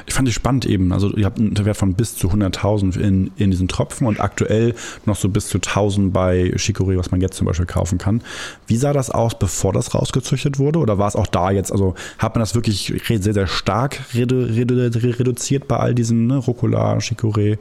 Ich 0.05 0.13
fand 0.13 0.27
die 0.27 0.33
spannend 0.33 0.65
eben. 0.65 0.91
Also 0.91 1.15
ihr 1.15 1.25
habt 1.25 1.39
einen 1.39 1.65
Wert 1.65 1.77
von 1.77 1.93
bis 1.93 2.15
zu 2.15 2.29
100.000 2.29 2.99
in, 2.99 3.31
in 3.37 3.51
diesen 3.51 3.67
Tropfen 3.67 4.07
und 4.07 4.19
aktuell 4.19 4.75
noch 5.05 5.15
so 5.15 5.29
bis 5.29 5.47
zu 5.47 5.57
1.000 5.57 6.11
bei 6.11 6.51
Chicorée, 6.55 6.97
was 6.97 7.11
man 7.11 7.21
jetzt 7.21 7.37
zum 7.37 7.47
Beispiel 7.47 7.65
kaufen 7.65 7.97
kann. 7.97 8.21
Wie 8.67 8.77
sah 8.77 8.93
das 8.93 9.09
aus, 9.09 9.37
bevor 9.37 9.73
das 9.73 9.93
rausgezüchtet 9.93 10.59
wurde? 10.59 10.79
Oder 10.79 10.97
war 10.97 11.07
es 11.07 11.15
auch 11.15 11.27
da 11.27 11.51
jetzt, 11.51 11.71
also 11.71 11.95
hat 12.17 12.35
man 12.35 12.41
das 12.41 12.55
wirklich 12.55 12.93
sehr, 13.07 13.33
sehr 13.33 13.47
stark 13.47 13.99
redu 14.13 14.39
redu 14.39 14.75
reduziert 14.75 15.67
bei 15.67 15.77
all 15.77 15.93
diesen 15.93 16.27
ne, 16.27 16.37
Rucola, 16.37 16.97
Chicorée, 16.97 17.57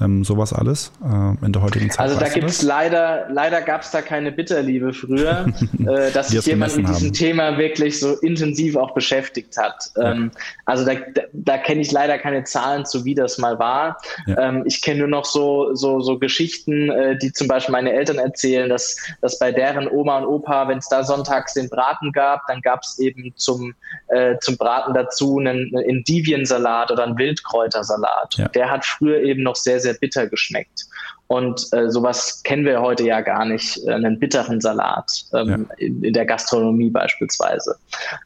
ähm, 0.00 0.24
sowas 0.24 0.52
alles 0.52 0.92
äh, 1.04 1.44
in 1.44 1.52
der 1.52 1.62
heutigen 1.62 1.90
Zeit? 1.90 2.00
Also 2.00 2.18
da 2.18 2.28
gibt 2.28 2.48
es 2.48 2.62
leider, 2.62 3.28
leider 3.30 3.60
gab 3.62 3.82
es 3.82 3.90
da 3.90 4.02
keine 4.02 4.32
Bitterliebe 4.32 4.92
früher, 4.92 5.46
äh, 5.86 6.10
dass 6.12 6.28
sich 6.28 6.44
jemand 6.46 6.76
mit 6.76 6.88
diesem 6.88 7.08
haben. 7.08 7.12
Thema 7.12 7.58
wirklich 7.58 7.98
so 7.98 8.14
intensiv 8.18 8.76
auch 8.76 8.94
beschäftigt 8.94 9.56
hat. 9.56 9.90
Ja. 9.96 10.12
Ähm, 10.12 10.30
also 10.64 10.84
da, 10.84 10.92
da 11.32 11.58
kenne 11.62 11.80
ich 11.80 11.92
leider 11.92 12.18
keine 12.18 12.44
Zahlen 12.44 12.84
zu, 12.84 13.04
wie 13.04 13.14
das 13.14 13.38
mal 13.38 13.58
war. 13.58 13.98
Ja. 14.26 14.38
Ähm, 14.38 14.64
ich 14.66 14.82
kenne 14.82 15.00
nur 15.00 15.08
noch 15.08 15.24
so, 15.24 15.74
so, 15.74 16.00
so 16.00 16.18
Geschichten, 16.18 16.90
äh, 16.90 17.16
die 17.16 17.32
zum 17.32 17.48
Beispiel 17.48 17.72
meine 17.72 17.92
Eltern 17.92 18.18
erzählen, 18.18 18.68
dass, 18.68 18.96
dass 19.20 19.38
bei 19.38 19.52
deren 19.52 19.88
Oma 19.88 20.18
und 20.18 20.26
Opa, 20.26 20.68
wenn 20.68 20.78
es 20.78 20.88
da 20.88 21.02
sonntags 21.04 21.54
den 21.54 21.68
Braten 21.68 22.12
gab, 22.12 22.46
dann 22.48 22.60
gab 22.60 22.82
es 22.82 22.98
eben 22.98 23.32
zum, 23.36 23.74
äh, 24.08 24.36
zum 24.40 24.56
Braten 24.56 24.94
dazu 24.94 25.38
einen, 25.38 25.74
einen 25.74 25.88
Endiviensalat 25.88 26.90
oder 26.90 27.04
einen 27.04 27.18
Wildkräutersalat. 27.18 28.34
Ja. 28.36 28.48
Der 28.48 28.70
hat 28.70 28.84
früher 28.84 29.20
eben 29.20 29.42
noch 29.42 29.56
sehr, 29.56 29.80
sehr 29.80 29.94
bitter 29.94 30.26
geschmeckt. 30.26 30.86
Und 31.32 31.72
äh, 31.72 31.88
sowas 31.88 32.42
kennen 32.42 32.66
wir 32.66 32.82
heute 32.82 33.04
ja 33.04 33.22
gar 33.22 33.46
nicht, 33.46 33.80
äh, 33.86 33.92
einen 33.92 34.18
bitteren 34.18 34.60
Salat 34.60 35.10
ähm, 35.32 35.48
ja. 35.48 35.76
in, 35.78 36.04
in, 36.04 36.12
der 36.12 36.26
Gastronomie 36.26 36.90
beispielsweise. 36.90 37.74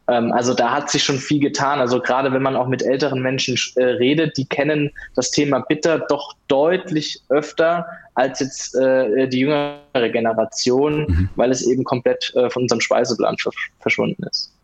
Ähm, 0.09 0.33
also 0.33 0.55
da 0.55 0.73
hat 0.73 0.91
sich 0.91 1.05
schon 1.05 1.19
viel 1.19 1.39
getan. 1.39 1.79
Also 1.79 2.01
gerade 2.01 2.33
wenn 2.33 2.43
man 2.43 2.57
auch 2.57 2.67
mit 2.67 2.83
älteren 2.83 3.23
Menschen 3.23 3.57
äh, 3.77 3.85
redet, 3.85 4.37
die 4.37 4.45
kennen 4.45 4.91
das 5.15 5.31
Thema 5.31 5.61
bitter 5.61 6.01
doch 6.09 6.35
deutlich 6.49 7.23
öfter 7.29 7.87
als 8.15 8.41
jetzt 8.41 8.75
äh, 8.75 9.29
die 9.29 9.39
jüngere 9.39 9.79
Generation, 10.11 11.03
mhm. 11.03 11.29
weil 11.37 11.53
es 11.53 11.65
eben 11.65 11.85
komplett 11.85 12.35
äh, 12.35 12.51
von 12.51 12.63
unserem 12.63 12.81
Speiseplan 12.81 13.37
verschwunden 13.79 14.25
ist. 14.25 14.56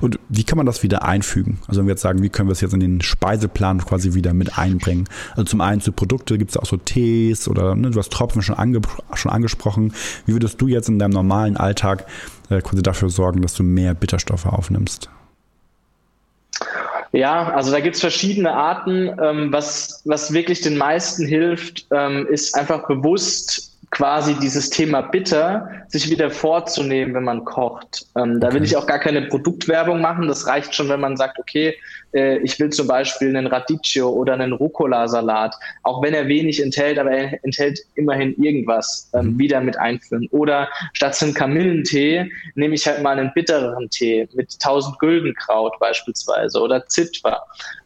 Und 0.00 0.18
wie 0.28 0.44
kann 0.44 0.56
man 0.56 0.66
das 0.66 0.82
wieder 0.82 1.04
einfügen? 1.04 1.58
Also 1.66 1.80
wenn 1.80 1.86
wir 1.86 1.92
jetzt 1.92 2.02
sagen, 2.02 2.22
wie 2.22 2.28
können 2.28 2.48
wir 2.48 2.52
es 2.52 2.60
jetzt 2.60 2.74
in 2.74 2.80
den 2.80 3.00
Speiseplan 3.00 3.84
quasi 3.84 4.14
wieder 4.14 4.32
mit 4.32 4.56
einbringen? 4.58 5.08
Also 5.32 5.44
zum 5.44 5.60
einen 5.60 5.80
zu 5.80 5.92
Produkte 5.92 6.38
gibt 6.38 6.50
es 6.52 6.56
auch 6.56 6.66
so 6.66 6.76
Tees 6.76 7.48
oder 7.48 7.74
ne, 7.74 7.90
du 7.90 7.98
hast 7.98 8.12
Tropfen 8.12 8.42
schon, 8.42 8.56
ange 8.56 8.80
schon 9.14 9.32
angesprochen. 9.32 9.92
Wie 10.26 10.32
würdest 10.32 10.60
du 10.60 10.68
jetzt 10.68 10.88
in 10.88 10.98
deinem 10.98 11.12
normalen 11.12 11.56
Alltag 11.56 12.06
äh, 12.50 12.60
quasi 12.60 12.82
dafür 12.82 13.10
sorgen, 13.10 13.42
dass 13.42 13.54
du 13.54 13.62
mehr 13.62 13.94
Bitterstoffe 13.94 14.46
aufnimmst? 14.46 15.10
Ja, 17.12 17.52
also 17.52 17.70
da 17.70 17.78
gibt 17.78 17.94
es 17.94 18.00
verschiedene 18.00 18.52
Arten. 18.52 19.08
Ähm, 19.22 19.52
was, 19.52 20.02
was 20.04 20.32
wirklich 20.32 20.62
den 20.62 20.76
meisten 20.76 21.26
hilft, 21.26 21.86
ähm, 21.92 22.26
ist 22.26 22.56
einfach 22.56 22.88
bewusst 22.88 23.73
quasi 23.94 24.34
dieses 24.34 24.70
Thema 24.70 25.02
bitter 25.02 25.68
sich 25.86 26.10
wieder 26.10 26.28
vorzunehmen, 26.30 27.14
wenn 27.14 27.22
man 27.22 27.44
kocht. 27.44 28.06
Ähm, 28.16 28.40
da 28.40 28.52
will 28.52 28.64
ich 28.64 28.76
auch 28.76 28.86
gar 28.86 28.98
keine 28.98 29.22
Produktwerbung 29.22 30.00
machen. 30.00 30.26
Das 30.26 30.46
reicht 30.48 30.74
schon, 30.74 30.88
wenn 30.88 31.00
man 31.00 31.16
sagt, 31.16 31.38
okay, 31.38 31.76
äh, 32.12 32.38
ich 32.38 32.58
will 32.58 32.70
zum 32.70 32.88
Beispiel 32.88 33.28
einen 33.28 33.46
Radicchio 33.46 34.10
oder 34.10 34.34
einen 34.34 34.52
Rucola-Salat, 34.52 35.54
auch 35.84 36.02
wenn 36.02 36.12
er 36.12 36.26
wenig 36.26 36.60
enthält, 36.60 36.98
aber 36.98 37.12
er 37.12 37.44
enthält 37.44 37.78
immerhin 37.94 38.34
irgendwas, 38.42 39.10
ähm, 39.14 39.26
mhm. 39.26 39.38
wieder 39.38 39.60
mit 39.60 39.78
einführen. 39.78 40.28
Oder 40.32 40.68
statt 40.92 41.22
einem 41.22 41.32
Kamillentee 41.32 42.28
nehme 42.56 42.74
ich 42.74 42.86
halt 42.86 43.00
mal 43.00 43.16
einen 43.16 43.32
bittereren 43.32 43.88
Tee 43.90 44.28
mit 44.34 44.52
1000 44.54 44.98
Güldenkraut 44.98 45.78
beispielsweise 45.78 46.60
oder 46.60 46.84
Zitwa 46.86 47.40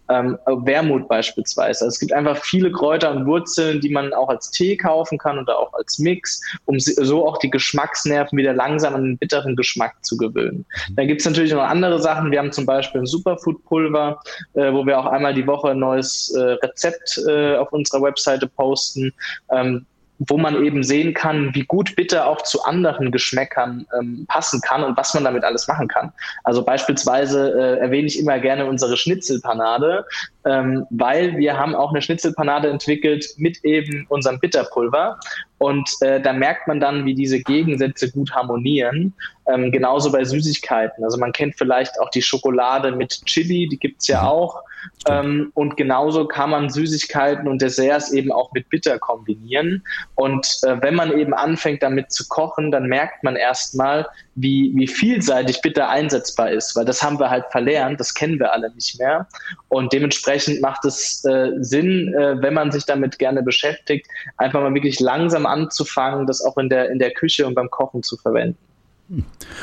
ähm, 0.09 0.39
Wermut 0.47 1.09
beispielsweise. 1.09 1.85
Also 1.85 1.95
es 1.95 1.99
gibt 1.99 2.13
einfach 2.13 2.37
viele 2.37 2.71
Kräuter 2.73 3.11
und 3.11 3.27
Wurzeln, 3.27 3.81
die 3.81 3.91
man 3.91 4.13
auch 4.13 4.29
als 4.29 4.51
Tee 4.51 4.77
kaufen 4.77 5.19
kann 5.19 5.39
oder 5.39 5.59
auch 5.59 5.73
als 5.75 5.99
Mix, 5.99 6.41
um 6.65 6.79
so 6.79 7.27
auch 7.27 7.39
die 7.39 7.51
Geschmacksnerven 7.51 8.39
wieder 8.39 8.53
langsam 8.53 8.95
an 8.95 9.05
den 9.05 9.19
bitteren 9.19 9.57
Geschmack 9.57 9.95
zu 10.03 10.17
gewöhnen. 10.17 10.65
Mhm. 10.89 10.97
Dann 10.97 11.09
gibt 11.09 11.21
es 11.21 11.27
natürlich 11.27 11.53
noch 11.53 11.63
andere 11.63 12.01
Sachen. 12.01 12.31
Wir 12.31 12.39
haben 12.39 12.53
zum 12.53 12.67
Beispiel 12.67 13.03
ein 13.03 13.07
Superfood-Pulver, 13.07 14.21
äh, 14.55 14.73
wo 14.73 14.87
wir 14.87 14.99
auch 14.99 15.07
einmal 15.07 15.35
die 15.35 15.47
Woche 15.47 15.71
ein 15.71 15.79
neues 15.79 16.31
äh, 16.35 16.41
Rezept 16.41 17.21
äh, 17.29 17.57
auf 17.57 17.73
unserer 17.73 18.03
Webseite 18.03 18.47
posten. 18.47 19.13
Ähm, 19.51 19.87
wo 20.19 20.37
man 20.37 20.65
eben 20.65 20.83
sehen 20.83 21.15
kann, 21.15 21.55
wie 21.55 21.65
gut 21.65 21.95
Bitter 21.97 22.27
auch 22.27 22.43
zu 22.43 22.63
anderen 22.65 23.13
Geschmäckern 23.13 23.87
ähm, 23.99 24.27
passen 24.29 24.61
kann 24.61 24.83
und 24.83 24.97
was 24.97 25.15
man 25.15 25.25
damit 25.25 25.45
alles 25.45 25.69
machen 25.69 25.89
kann. 25.89 26.13
Also 26.45 26.65
beispielsweise 26.65 27.53
äh, 27.53 27.79
erwähne 27.79 28.09
ich 28.09 28.19
immer 28.19 28.39
gerne 28.39 28.67
unsere 28.67 28.97
Schnitzelpanade, 28.97 30.05
ähm, 30.45 30.87
weil 30.91 31.37
wir 31.37 31.57
haben 31.57 31.75
auch 31.75 31.91
eine 31.91 32.03
Schnitzelpanade 32.03 32.69
entwickelt 32.69 33.27
mit 33.37 33.65
eben 33.65 34.07
unserem 34.09 34.41
Bitterpulver. 34.41 35.19
Und 35.59 35.91
äh, 36.01 36.21
da 36.21 36.33
merkt 36.33 36.69
man 36.69 36.81
dann, 36.81 37.05
wie 37.05 37.15
diese 37.15 37.41
Gegensätze 37.41 38.11
gut 38.11 38.33
harmonieren. 38.33 39.13
Ähm, 39.47 39.73
genauso 39.73 40.13
bei 40.13 40.25
Süßigkeiten. 40.25 41.03
Also 41.05 41.19
man 41.19 41.33
kennt 41.33 41.57
vielleicht 41.57 41.99
auch 42.01 42.11
die 42.11 42.23
Schokolade 42.23 42.93
mit 42.93 43.25
Chili, 43.25 43.69
die 43.69 43.79
gibt's 43.79 44.07
ja 44.07 44.23
mhm. 44.23 44.29
auch. 44.29 44.63
Ähm, 45.09 45.51
und 45.55 45.77
genauso 45.77 46.27
kann 46.27 46.51
man 46.51 46.71
Süßigkeiten 46.71 47.49
und 47.49 47.61
Desserts 47.61 48.13
eben 48.13 48.31
auch 48.31 48.53
mit 48.53 48.69
Bitter 48.69 48.99
kombinieren. 48.99 49.83
Und 50.15 50.47
äh, 50.63 50.81
wenn 50.81 50.95
man 50.95 51.17
eben 51.17 51.35
anfängt 51.35 51.83
damit 51.83 52.13
zu 52.13 52.29
kochen, 52.29 52.71
dann 52.71 52.87
merkt 52.87 53.25
man 53.25 53.37
erstmal, 53.37 54.07
wie, 54.41 54.73
wie 54.75 54.87
vielseitig 54.87 55.61
Bitter 55.63 55.89
einsetzbar 55.89 56.51
ist, 56.51 56.77
weil 56.77 56.85
das 56.85 57.03
haben 57.03 57.19
wir 57.19 57.31
halt 57.31 57.45
verlernt, 57.51 57.99
das 57.99 58.15
kennen 58.15 58.39
wir 58.39 58.53
alle 58.53 58.73
nicht 58.75 58.99
mehr. 58.99 59.27
Und 59.69 59.93
dementsprechend 59.93 60.61
macht 60.61 60.85
es 60.85 61.25
äh, 61.25 61.53
Sinn, 61.61 62.15
äh, 62.15 62.41
wenn 62.41 62.55
man 62.55 62.71
sich 62.71 62.85
damit 62.85 63.19
gerne 63.19 63.43
beschäftigt, 63.43 64.07
einfach 64.37 64.61
mal 64.61 64.75
wirklich 64.75 65.01
langsam 65.01 65.47
anzufangen, 65.47 66.27
das 66.27 66.45
auch 66.45 66.57
in 66.57 66.69
der, 66.69 66.91
in 66.91 66.99
der 66.99 67.13
Küche 67.13 67.47
und 67.47 67.55
beim 67.55 67.71
Kochen 67.71 68.03
zu 68.03 68.17
verwenden. 68.17 68.59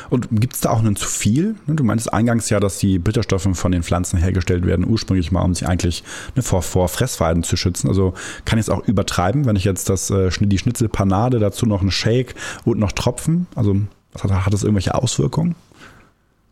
Und 0.09 0.27
gibt 0.31 0.55
es 0.55 0.61
da 0.61 0.71
auch 0.71 0.79
einen 0.79 0.95
zu 0.95 1.07
viel? 1.07 1.55
Ne, 1.67 1.75
du 1.75 1.83
meintest 1.83 2.11
eingangs 2.11 2.49
ja, 2.49 2.59
dass 2.59 2.79
die 2.79 2.97
Bitterstoffe 2.97 3.47
von 3.53 3.71
den 3.71 3.83
Pflanzen 3.83 4.17
hergestellt 4.17 4.65
werden, 4.65 4.87
ursprünglich 4.87 5.31
mal, 5.31 5.43
um 5.43 5.53
sie 5.53 5.67
eigentlich 5.67 6.03
ne, 6.35 6.41
vor, 6.41 6.63
vor 6.63 6.87
Fressfeinden 6.87 7.43
zu 7.43 7.55
schützen. 7.55 7.87
Also 7.87 8.15
kann 8.45 8.57
ich 8.57 8.65
es 8.65 8.69
auch 8.69 8.87
übertreiben, 8.87 9.45
wenn 9.45 9.55
ich 9.55 9.63
jetzt 9.63 9.89
das, 9.89 10.09
äh, 10.09 10.29
die 10.39 10.57
Schnitzelpanade, 10.57 11.37
dazu 11.37 11.67
noch 11.67 11.81
einen 11.81 11.91
Shake 11.91 12.33
und 12.63 12.79
noch 12.79 12.91
Tropfen? 12.91 13.45
Also 13.53 13.75
hat, 14.23 14.31
hat 14.31 14.53
das 14.53 14.63
irgendwelche 14.63 14.93
Auswirkungen? 14.93 15.55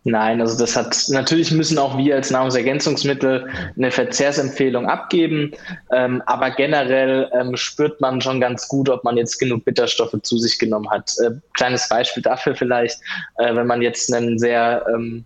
Nein, 0.06 0.42
also 0.42 0.58
das 0.58 0.76
hat 0.76 1.02
natürlich 1.10 1.52
müssen 1.52 1.78
auch 1.78 1.98
wir 1.98 2.16
als 2.16 2.30
Nahrungsergänzungsmittel 2.30 3.48
eine 3.78 3.90
Verzehrsempfehlung 3.90 4.86
abgeben, 4.86 5.54
ähm, 5.94 6.22
aber 6.26 6.52
generell 6.52 7.32
ähm, 7.34 7.56
spürt 7.56 8.02
man 8.02 8.20
schon 8.20 8.42
ganz 8.42 8.68
gut, 8.68 8.90
ob 8.90 9.06
man 9.06 9.16
jetzt 9.16 9.40
genug 9.40 9.64
Bitterstoffe 9.64 10.16
zu 10.24 10.38
sich 10.38 10.60
genommen 10.60 10.90
hat. 10.90 11.14
Äh, 11.20 11.32
kleines 11.54 11.88
Beispiel 11.88 12.22
dafür 12.22 12.54
vielleicht, 12.54 13.00
äh, 13.38 13.56
wenn 13.56 13.66
man 13.66 13.82
jetzt 13.82 14.14
einen 14.14 14.38
sehr 14.38 14.86
ähm, 14.94 15.24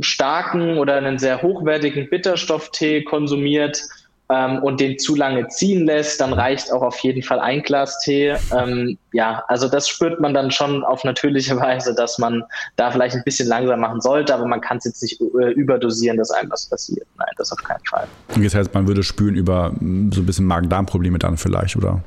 starken 0.00 0.78
oder 0.78 0.94
einen 0.94 1.18
sehr 1.18 1.42
hochwertigen 1.42 2.08
Bitterstofftee 2.08 3.04
konsumiert, 3.04 3.82
ähm, 4.30 4.62
und 4.62 4.80
den 4.80 4.98
zu 4.98 5.14
lange 5.14 5.48
ziehen 5.48 5.86
lässt, 5.86 6.20
dann 6.20 6.32
reicht 6.32 6.72
auch 6.72 6.82
auf 6.82 6.98
jeden 6.98 7.22
Fall 7.22 7.40
ein 7.40 7.62
Glas 7.62 7.98
Tee. 8.00 8.34
Ähm, 8.54 8.98
ja, 9.12 9.42
also 9.48 9.68
das 9.68 9.88
spürt 9.88 10.20
man 10.20 10.34
dann 10.34 10.50
schon 10.50 10.84
auf 10.84 11.04
natürliche 11.04 11.56
Weise, 11.60 11.94
dass 11.94 12.18
man 12.18 12.44
da 12.76 12.90
vielleicht 12.90 13.16
ein 13.16 13.22
bisschen 13.24 13.48
langsam 13.48 13.80
machen 13.80 14.00
sollte, 14.00 14.34
aber 14.34 14.46
man 14.46 14.60
kann 14.60 14.78
es 14.78 14.84
jetzt 14.84 15.02
nicht 15.02 15.20
äh, 15.20 15.50
überdosieren, 15.52 16.18
dass 16.18 16.30
einem 16.30 16.50
was 16.50 16.66
passiert. 16.66 17.06
Nein, 17.16 17.28
das 17.36 17.52
auf 17.52 17.62
keinen 17.62 17.84
Fall. 17.88 18.06
Das 18.36 18.54
heißt, 18.54 18.74
man 18.74 18.86
würde 18.86 19.02
spüren 19.02 19.34
über 19.34 19.70
mm, 19.70 20.12
so 20.12 20.20
ein 20.20 20.26
bisschen 20.26 20.46
Magen-Darm-Probleme 20.46 21.18
dann 21.18 21.36
vielleicht, 21.36 21.76
oder? 21.76 22.02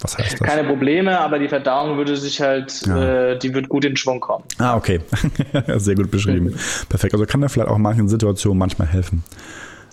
Was 0.00 0.16
heißt 0.16 0.40
das? 0.40 0.48
Keine 0.48 0.66
Probleme, 0.66 1.20
aber 1.20 1.38
die 1.38 1.48
Verdauung 1.48 1.98
würde 1.98 2.16
sich 2.16 2.40
halt, 2.40 2.86
ja. 2.86 3.32
äh, 3.32 3.38
die 3.38 3.52
wird 3.52 3.68
gut 3.68 3.84
in 3.84 3.96
Schwung 3.96 4.20
kommen. 4.20 4.44
Ah, 4.58 4.76
okay. 4.76 5.00
Sehr 5.76 5.94
gut 5.94 6.10
beschrieben. 6.10 6.54
Perfekt. 6.88 7.12
Also 7.12 7.26
kann 7.26 7.42
da 7.42 7.48
vielleicht 7.48 7.68
auch 7.68 7.76
in 7.76 7.82
manchen 7.82 8.08
Situationen 8.08 8.58
manchmal 8.58 8.88
helfen. 8.88 9.24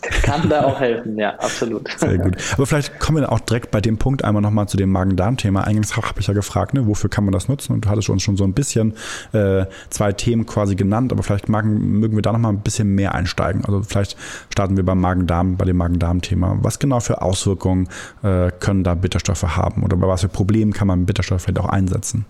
Kann 0.24 0.50
da 0.50 0.64
auch 0.64 0.80
helfen, 0.80 1.18
ja, 1.18 1.32
absolut. 1.40 1.90
Sehr 1.98 2.18
gut. 2.18 2.38
Aber 2.54 2.66
vielleicht 2.66 3.00
kommen 3.00 3.20
wir 3.20 3.32
auch 3.32 3.40
direkt 3.40 3.72
bei 3.72 3.82
dem 3.82 3.98
Punkt 3.98 4.24
einmal 4.24 4.42
nochmal 4.42 4.68
zu 4.68 4.78
dem 4.78 4.92
Magen-Darm-Thema. 4.92 5.64
Eingangs 5.64 5.96
habe 5.96 6.20
ich 6.20 6.28
ja 6.28 6.34
gefragt, 6.34 6.74
ne, 6.74 6.88
wofür 6.88 7.10
kann 7.10 7.24
man 7.24 7.32
das 7.32 7.48
nutzen? 7.48 7.74
Und 7.74 7.86
du 7.86 7.90
hattest 7.90 8.10
uns 8.10 8.22
schon 8.22 8.38
so 8.38 8.44
ein 8.44 8.54
bisschen 8.54 8.94
äh, 9.34 9.66
zwei 9.90 10.12
Themen 10.14 10.46
quasi 10.46 10.76
genannt, 10.76 11.12
aber 11.12 11.24
vielleicht 11.24 11.50
magen, 11.50 12.00
mögen 12.00 12.16
wir 12.16 12.22
da 12.22 12.32
nochmal 12.32 12.54
ein 12.54 12.62
bisschen 12.62 12.94
mehr 12.96 13.16
einsteigen. 13.16 13.66
Also 13.66 13.82
vielleicht 13.84 14.18
starten 14.50 14.78
wir 14.78 14.86
beim 14.86 15.00
Magen-Darm, 15.00 15.58
bei 15.58 15.66
dem 15.66 15.78
Magen-Darm-Thema. 15.78 16.60
Was 16.62 16.80
genau 16.80 17.00
für 17.00 17.22
Auswirkungen 17.22 17.90
äh, 18.24 18.52
können 18.60 18.84
da 18.84 18.94
Bitterstoffe 18.96 19.44
haben? 19.44 19.84
Oder 19.84 19.98
bei 19.98 20.08
was 20.08 20.22
für 20.22 20.30
Problemen 20.30 20.74
kann 20.74 20.88
man 20.88 21.06
Bitterstoffe 21.06 21.42
vielleicht 21.42 21.60
auch 21.60 21.70
einsetzen? 21.70 22.26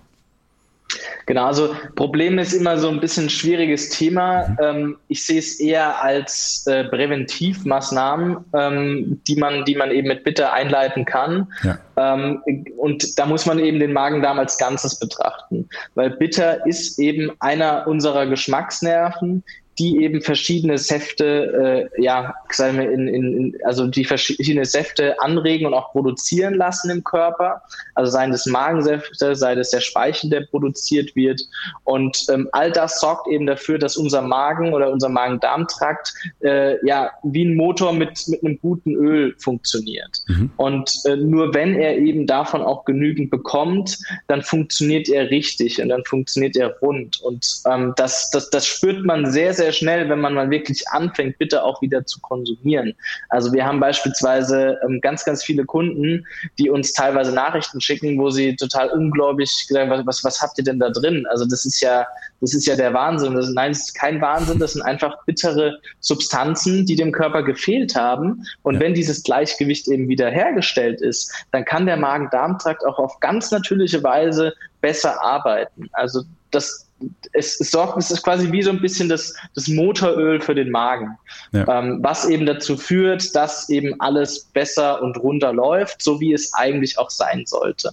Genau, 1.25 1.45
also 1.45 1.75
Problem 1.95 2.39
ist 2.39 2.53
immer 2.53 2.77
so 2.77 2.89
ein 2.89 2.99
bisschen 2.99 3.25
ein 3.25 3.29
schwieriges 3.29 3.89
Thema. 3.89 4.47
Mhm. 4.47 4.57
Ähm, 4.61 4.97
ich 5.09 5.25
sehe 5.25 5.39
es 5.39 5.59
eher 5.59 6.01
als 6.01 6.65
äh, 6.67 6.85
Präventivmaßnahmen, 6.85 8.37
ähm, 8.53 9.21
die, 9.27 9.35
man, 9.35 9.65
die 9.65 9.75
man 9.75 9.91
eben 9.91 10.07
mit 10.07 10.23
Bitter 10.23 10.53
einleiten 10.53 11.05
kann. 11.05 11.51
Ja. 11.63 11.77
Ähm, 11.97 12.41
und 12.77 13.19
da 13.19 13.25
muss 13.25 13.45
man 13.45 13.59
eben 13.59 13.79
den 13.79 13.93
Magen-Darm 13.93 14.39
als 14.39 14.57
Ganzes 14.57 14.99
betrachten, 14.99 15.67
weil 15.95 16.11
Bitter 16.11 16.65
ist 16.65 16.97
eben 16.99 17.31
einer 17.39 17.87
unserer 17.87 18.25
Geschmacksnerven, 18.25 19.43
die 19.79 20.03
eben 20.03 20.21
verschiedene 20.21 20.77
Säfte, 20.77 21.89
äh, 21.95 22.01
ja, 22.01 22.33
sagen 22.51 22.79
wir, 22.79 22.91
in, 22.91 23.07
in, 23.07 23.57
also 23.63 23.87
die 23.87 24.05
verschiedene 24.05 24.65
Säfte 24.65 25.19
anregen 25.21 25.67
und 25.67 25.73
auch 25.73 25.91
produzieren 25.91 26.55
lassen 26.55 26.89
im 26.89 27.03
Körper. 27.03 27.61
Also 27.95 28.11
seien 28.11 28.31
das 28.31 28.45
Magensäfte, 28.45 29.35
sei 29.35 29.55
das 29.55 29.69
der 29.69 29.81
Speichel, 29.81 30.29
der 30.29 30.41
produziert 30.41 31.15
wird. 31.15 31.41
Und 31.83 32.25
ähm, 32.31 32.49
all 32.51 32.71
das 32.71 32.99
sorgt 32.99 33.27
eben 33.27 33.45
dafür, 33.45 33.77
dass 33.77 33.97
unser 33.97 34.21
Magen 34.21 34.73
oder 34.73 34.91
unser 34.91 35.09
Magen-Darm-Trakt 35.09 36.13
äh, 36.41 36.85
ja 36.85 37.11
wie 37.23 37.45
ein 37.45 37.55
Motor 37.55 37.93
mit, 37.93 38.27
mit 38.27 38.43
einem 38.43 38.59
guten 38.59 38.95
Öl 38.95 39.35
funktioniert. 39.37 40.21
Mhm. 40.27 40.51
Und 40.57 40.91
äh, 41.05 41.15
nur 41.15 41.53
wenn 41.53 41.75
er 41.75 41.97
eben 41.97 42.25
davon 42.25 42.61
auch 42.61 42.85
genügend 42.85 43.29
bekommt, 43.29 43.97
dann 44.27 44.41
funktioniert 44.41 45.09
er 45.09 45.29
richtig 45.29 45.81
und 45.81 45.89
dann 45.89 46.03
funktioniert 46.05 46.55
er 46.55 46.77
rund. 46.79 47.21
Und 47.21 47.45
ähm, 47.65 47.93
das, 47.95 48.29
das, 48.31 48.49
das 48.49 48.65
spürt 48.65 49.05
man 49.05 49.31
sehr, 49.31 49.53
sehr 49.53 49.66
schnell, 49.71 50.09
wenn 50.09 50.19
man 50.19 50.33
mal 50.33 50.49
wirklich 50.49 50.87
anfängt, 50.89 51.37
bitte 51.37 51.63
auch 51.63 51.81
wieder 51.81 52.05
zu 52.05 52.19
konsumieren. 52.21 52.93
Also 53.29 53.53
wir 53.53 53.65
haben 53.65 53.79
beispielsweise 53.79 54.77
ähm, 54.83 55.01
ganz, 55.01 55.25
ganz 55.25 55.43
viele 55.43 55.65
Kunden, 55.65 56.25
die 56.57 56.69
uns 56.69 56.93
teilweise 56.93 57.33
Nachrichten 57.33 57.81
schicken, 57.81 58.17
wo 58.19 58.29
sie 58.29 58.55
total 58.55 58.89
ungläubig 58.89 59.49
sagen, 59.67 59.89
was, 59.89 60.05
was, 60.05 60.23
was 60.23 60.41
habt 60.41 60.57
ihr 60.57 60.63
denn 60.63 60.79
da 60.79 60.89
drin? 60.89 61.25
Also 61.29 61.45
das 61.45 61.65
ist 61.65 61.81
ja, 61.81 62.05
das 62.41 62.53
ist 62.53 62.65
ja 62.65 62.75
der 62.75 62.93
Wahnsinn. 62.93 63.35
Das, 63.35 63.49
nein, 63.49 63.71
es 63.71 63.87
ist 63.87 63.93
kein 63.93 64.21
Wahnsinn, 64.21 64.59
das 64.59 64.73
sind 64.73 64.81
einfach 64.81 65.15
bittere 65.25 65.79
Substanzen, 65.99 66.85
die 66.85 66.95
dem 66.95 67.11
Körper 67.11 67.43
gefehlt 67.43 67.95
haben. 67.95 68.45
Und 68.63 68.75
ja. 68.75 68.79
wenn 68.81 68.93
dieses 68.93 69.23
Gleichgewicht 69.23 69.87
eben 69.87 70.07
wieder 70.07 70.29
hergestellt 70.29 71.01
ist, 71.01 71.33
dann 71.51 71.65
kann 71.65 71.85
der 71.85 71.97
Magen-Darm-Trakt 71.97 72.85
auch 72.85 72.99
auf 72.99 73.19
ganz 73.19 73.51
natürliche 73.51 74.03
Weise 74.03 74.53
besser 74.81 75.21
arbeiten. 75.23 75.89
Also 75.93 76.23
das, 76.51 76.86
es, 77.33 77.59
es 77.59 77.71
sorgt, 77.71 77.97
es 77.97 78.11
ist 78.11 78.23
quasi 78.23 78.51
wie 78.51 78.61
so 78.61 78.71
ein 78.71 78.81
bisschen 78.81 79.09
das, 79.09 79.33
das 79.55 79.67
Motoröl 79.67 80.41
für 80.41 80.55
den 80.55 80.71
Magen, 80.71 81.17
ja. 81.51 81.79
ähm, 81.79 81.99
was 82.01 82.27
eben 82.27 82.45
dazu 82.45 82.77
führt, 82.77 83.35
dass 83.35 83.69
eben 83.69 83.99
alles 83.99 84.45
besser 84.53 85.01
und 85.01 85.17
runter 85.17 85.53
läuft, 85.53 86.01
so 86.01 86.19
wie 86.19 86.33
es 86.33 86.53
eigentlich 86.53 86.97
auch 86.97 87.09
sein 87.09 87.43
sollte. 87.45 87.91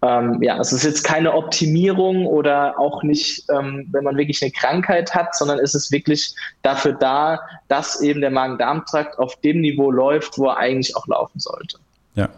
Ähm, 0.00 0.40
ja, 0.42 0.60
es 0.60 0.72
ist 0.72 0.84
jetzt 0.84 1.02
keine 1.02 1.34
Optimierung 1.34 2.26
oder 2.26 2.78
auch 2.78 3.02
nicht, 3.02 3.44
ähm, 3.50 3.88
wenn 3.90 4.04
man 4.04 4.16
wirklich 4.16 4.40
eine 4.42 4.52
Krankheit 4.52 5.12
hat, 5.12 5.34
sondern 5.34 5.58
es 5.58 5.74
ist 5.74 5.90
wirklich 5.90 6.32
dafür 6.62 6.92
da, 6.92 7.40
dass 7.66 8.00
eben 8.00 8.20
der 8.20 8.30
Magen-Darm-Trakt 8.30 9.18
auf 9.18 9.34
dem 9.40 9.60
Niveau 9.60 9.90
läuft, 9.90 10.38
wo 10.38 10.46
er 10.46 10.58
eigentlich 10.58 10.94
auch 10.94 11.08
laufen 11.08 11.40
sollte. 11.40 11.78
Ja, 12.14 12.28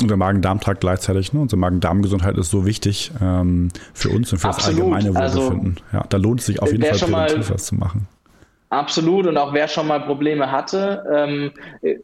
und 0.00 0.08
der 0.08 0.16
Magen-Darm-Trakt 0.16 0.80
gleichzeitig, 0.80 1.32
ne? 1.32 1.40
Unsere 1.40 1.58
Magen-Darm-Gesundheit 1.58 2.36
ist 2.38 2.50
so 2.50 2.64
wichtig 2.64 3.10
ähm, 3.20 3.68
für 3.92 4.10
uns 4.10 4.32
und 4.32 4.38
für 4.38 4.48
Absolut. 4.48 4.78
das 4.78 4.84
allgemeine 4.84 5.20
also, 5.20 5.40
Wohlbefinden. 5.40 5.76
Also, 5.86 5.96
ja, 5.96 6.06
da 6.08 6.16
lohnt 6.16 6.40
es 6.40 6.46
sich 6.46 6.62
auf 6.62 6.70
jeden 6.70 6.84
Fall 6.84 6.98
präventiv 6.98 7.50
was 7.50 7.66
zu 7.66 7.74
machen. 7.74 8.06
Absolut. 8.70 9.26
Und 9.26 9.38
auch 9.38 9.54
wer 9.54 9.66
schon 9.66 9.86
mal 9.86 10.00
Probleme 10.00 10.52
hatte, 10.52 11.02
ähm, 11.10 11.52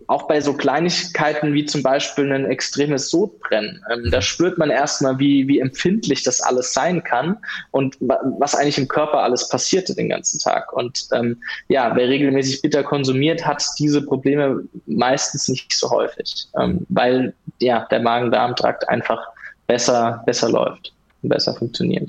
auch 0.07 0.27
bei 0.27 0.41
so 0.41 0.55
Kleinigkeiten 0.55 1.53
wie 1.53 1.67
zum 1.67 1.83
Beispiel 1.83 2.33
ein 2.33 2.47
extremes 2.47 3.11
Sodbrennen, 3.11 3.85
ähm, 3.93 4.11
da 4.11 4.23
spürt 4.23 4.57
man 4.57 4.71
erstmal, 4.71 5.19
wie, 5.19 5.47
wie 5.47 5.61
empfindlich 5.61 6.23
das 6.23 6.41
alles 6.41 6.73
sein 6.73 7.05
kann 7.05 7.37
und 7.71 7.97
was 8.01 8.55
eigentlich 8.55 8.79
im 8.79 8.89
Körper 8.89 9.19
alles 9.19 9.49
passierte 9.51 9.95
den 9.95 10.09
ganzen 10.09 10.39
Tag. 10.39 10.73
Und 10.73 11.07
ähm, 11.13 11.43
ja, 11.69 11.95
wer 11.95 12.09
regelmäßig 12.09 12.63
bitter 12.63 12.83
konsumiert, 12.83 13.45
hat 13.45 13.63
diese 13.79 14.01
Probleme 14.01 14.63
meistens 14.87 15.49
nicht 15.49 15.71
so 15.75 15.91
häufig, 15.91 16.47
ähm, 16.59 16.87
weil 16.89 17.35
ja, 17.61 17.87
der 17.91 18.01
Magen-Darm-Trakt 18.01 18.89
einfach 18.89 19.23
besser, 19.67 20.23
besser 20.25 20.49
läuft 20.49 20.95
und 21.23 21.29
besser 21.29 21.55
funktioniert. 21.55 22.09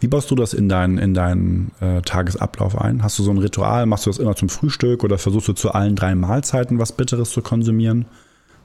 Wie 0.00 0.08
baust 0.08 0.30
du 0.30 0.34
das 0.34 0.54
in 0.54 0.68
deinen, 0.68 0.98
in 0.98 1.14
deinen 1.14 1.72
äh, 1.80 2.02
Tagesablauf 2.02 2.80
ein? 2.80 3.02
Hast 3.02 3.18
du 3.18 3.22
so 3.22 3.30
ein 3.30 3.38
Ritual? 3.38 3.86
Machst 3.86 4.06
du 4.06 4.10
das 4.10 4.18
immer 4.18 4.36
zum 4.36 4.48
Frühstück 4.48 5.04
oder 5.04 5.18
versuchst 5.18 5.48
du 5.48 5.52
zu 5.52 5.72
allen 5.72 5.96
drei 5.96 6.14
Mahlzeiten 6.14 6.78
was 6.78 6.92
Bitteres 6.92 7.30
zu 7.30 7.42
konsumieren? 7.42 8.06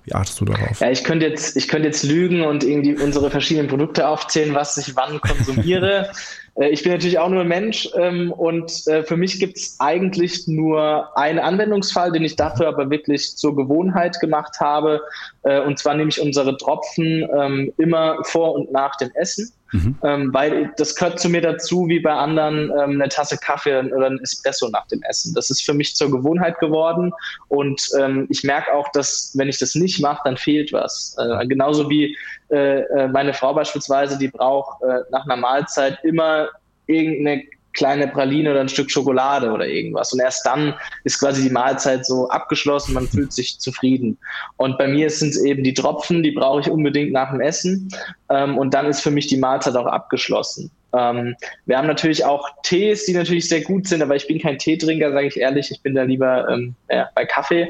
Wie 0.06 0.14
achtest 0.14 0.42
du 0.42 0.46
darauf? 0.46 0.82
Ja, 0.82 0.92
ich 0.92 1.04
könnte 1.04 1.26
jetzt, 1.26 1.56
ich 1.56 1.70
könnte 1.70 1.88
jetzt 1.88 2.04
lügen 2.04 2.42
und 2.42 2.64
irgendwie 2.64 2.96
unsere 2.96 3.32
verschiedenen 3.32 3.70
Produkte 3.70 4.08
aufzählen, 4.08 4.54
was 4.54 4.78
ich 4.78 4.96
wann 4.96 5.20
konsumiere. 5.22 6.12
Äh, 6.56 6.70
ich 6.70 6.84
bin 6.84 6.92
natürlich 6.92 7.20
auch 7.20 7.30
nur 7.30 7.42
ein 7.42 7.48
Mensch 7.48 7.90
ähm, 7.98 8.32
und 8.32 8.88
äh, 8.88 9.02
für 9.02 9.18
mich 9.18 9.40
gibt 9.40 9.58
es 9.58 9.78
eigentlich 9.80 10.48
nur 10.48 11.18
einen 11.18 11.40
Anwendungsfall, 11.40 12.12
den 12.12 12.24
ich 12.24 12.36
dafür 12.36 12.68
aber 12.68 12.92
wirklich 12.92 13.36
zur 13.38 13.56
Gewohnheit 13.56 14.20
gemacht 14.20 14.60
habe. 14.60 15.02
Äh, 15.44 15.62
und 15.62 15.80
zwar 15.80 15.96
nehme 15.96 16.10
ich 16.10 16.22
unsere 16.22 16.56
Tropfen 16.58 17.28
ähm, 17.36 17.74
immer 17.78 18.24
vor 18.24 18.54
und 18.54 18.72
nach 18.72 18.96
dem 18.98 19.10
Essen. 19.16 19.52
Mhm. 19.74 19.98
Ähm, 20.04 20.34
weil 20.34 20.72
das 20.78 20.96
gehört 20.96 21.20
zu 21.20 21.30
mir 21.30 21.42
dazu, 21.42 21.88
wie 21.88 22.00
bei 22.00 22.14
anderen 22.14 22.72
ähm, 22.72 23.02
eine 23.02 23.10
Tasse 23.10 23.38
Kaffee 23.38 23.80
oder 23.92 24.06
ein 24.06 24.20
Espresso 24.22 24.70
nach 24.70 24.88
dem 24.88 25.02
Essen. 25.04 25.34
Das 25.34 25.50
ist 25.50 25.66
für 25.66 25.74
mich 25.74 25.96
zur 25.96 26.12
Gewohnheit 26.12 26.60
geworden 26.60 27.12
und 27.48 27.90
ähm, 28.00 28.28
ich 28.30 28.44
merke 28.44 28.72
auch, 28.72 28.88
dass 28.92 29.32
wenn 29.36 29.50
ich 29.50 29.58
das 29.58 29.74
nicht 29.74 30.00
mache, 30.00 30.22
dann 30.26 30.38
fehlt 30.38 30.72
was. 30.74 31.16
Äh, 31.18 31.48
genauso 31.48 31.90
wie 31.90 32.16
äh, 32.52 32.82
äh 32.82 33.08
meine 33.08 33.34
Frau 33.34 33.54
beispielsweise, 33.54 34.18
die 34.20 34.28
braucht 34.28 34.82
äh, 34.84 35.00
nach 35.10 35.26
einer 35.26 35.38
Mahlzeit 35.38 35.98
immer 36.04 36.50
irgendeine 36.86 37.44
kleine 37.74 38.08
Praline 38.08 38.52
oder 38.52 38.62
ein 38.62 38.70
Stück 38.70 38.90
Schokolade 38.90 39.52
oder 39.52 39.68
irgendwas. 39.68 40.14
Und 40.14 40.20
erst 40.20 40.46
dann 40.46 40.74
ist 41.04 41.20
quasi 41.20 41.44
die 41.44 41.50
Mahlzeit 41.50 42.06
so 42.06 42.30
abgeschlossen, 42.30 42.94
man 42.94 43.08
fühlt 43.08 43.34
sich 43.34 43.60
zufrieden. 43.60 44.18
Und 44.58 44.78
bei 44.78 44.88
mir 44.88 45.10
sind 45.10 45.30
es 45.30 45.44
eben 45.44 45.64
die 45.64 45.74
Tropfen, 45.74 46.24
die 46.24 46.32
brauche 46.32 46.62
ich 46.62 46.70
unbedingt 46.70 47.12
nach 47.12 47.32
dem 47.32 47.42
Essen. 47.42 47.90
Ähm, 48.30 48.58
und 48.58 48.74
dann 48.74 48.86
ist 48.86 49.02
für 49.02 49.12
mich 49.12 49.28
die 49.28 49.38
Mahlzeit 49.38 49.76
auch 49.76 49.88
abgeschlossen. 49.88 50.72
Ähm, 50.94 51.36
wir 51.66 51.78
haben 51.78 51.88
natürlich 51.88 52.24
auch 52.24 52.48
Tees, 52.62 53.06
die 53.06 53.14
natürlich 53.14 53.50
sehr 53.50 53.62
gut 53.62 53.88
sind, 53.88 54.02
aber 54.04 54.16
ich 54.16 54.28
bin 54.28 54.40
kein 54.40 54.60
Teetrinker, 54.60 55.12
sage 55.12 55.28
ich 55.28 55.38
ehrlich. 55.38 55.72
Ich 55.72 55.82
bin 55.82 55.96
da 55.96 56.04
lieber 56.04 56.48
ähm, 56.50 56.76
ja, 56.90 57.10
bei 57.16 57.26
Kaffee. 57.26 57.70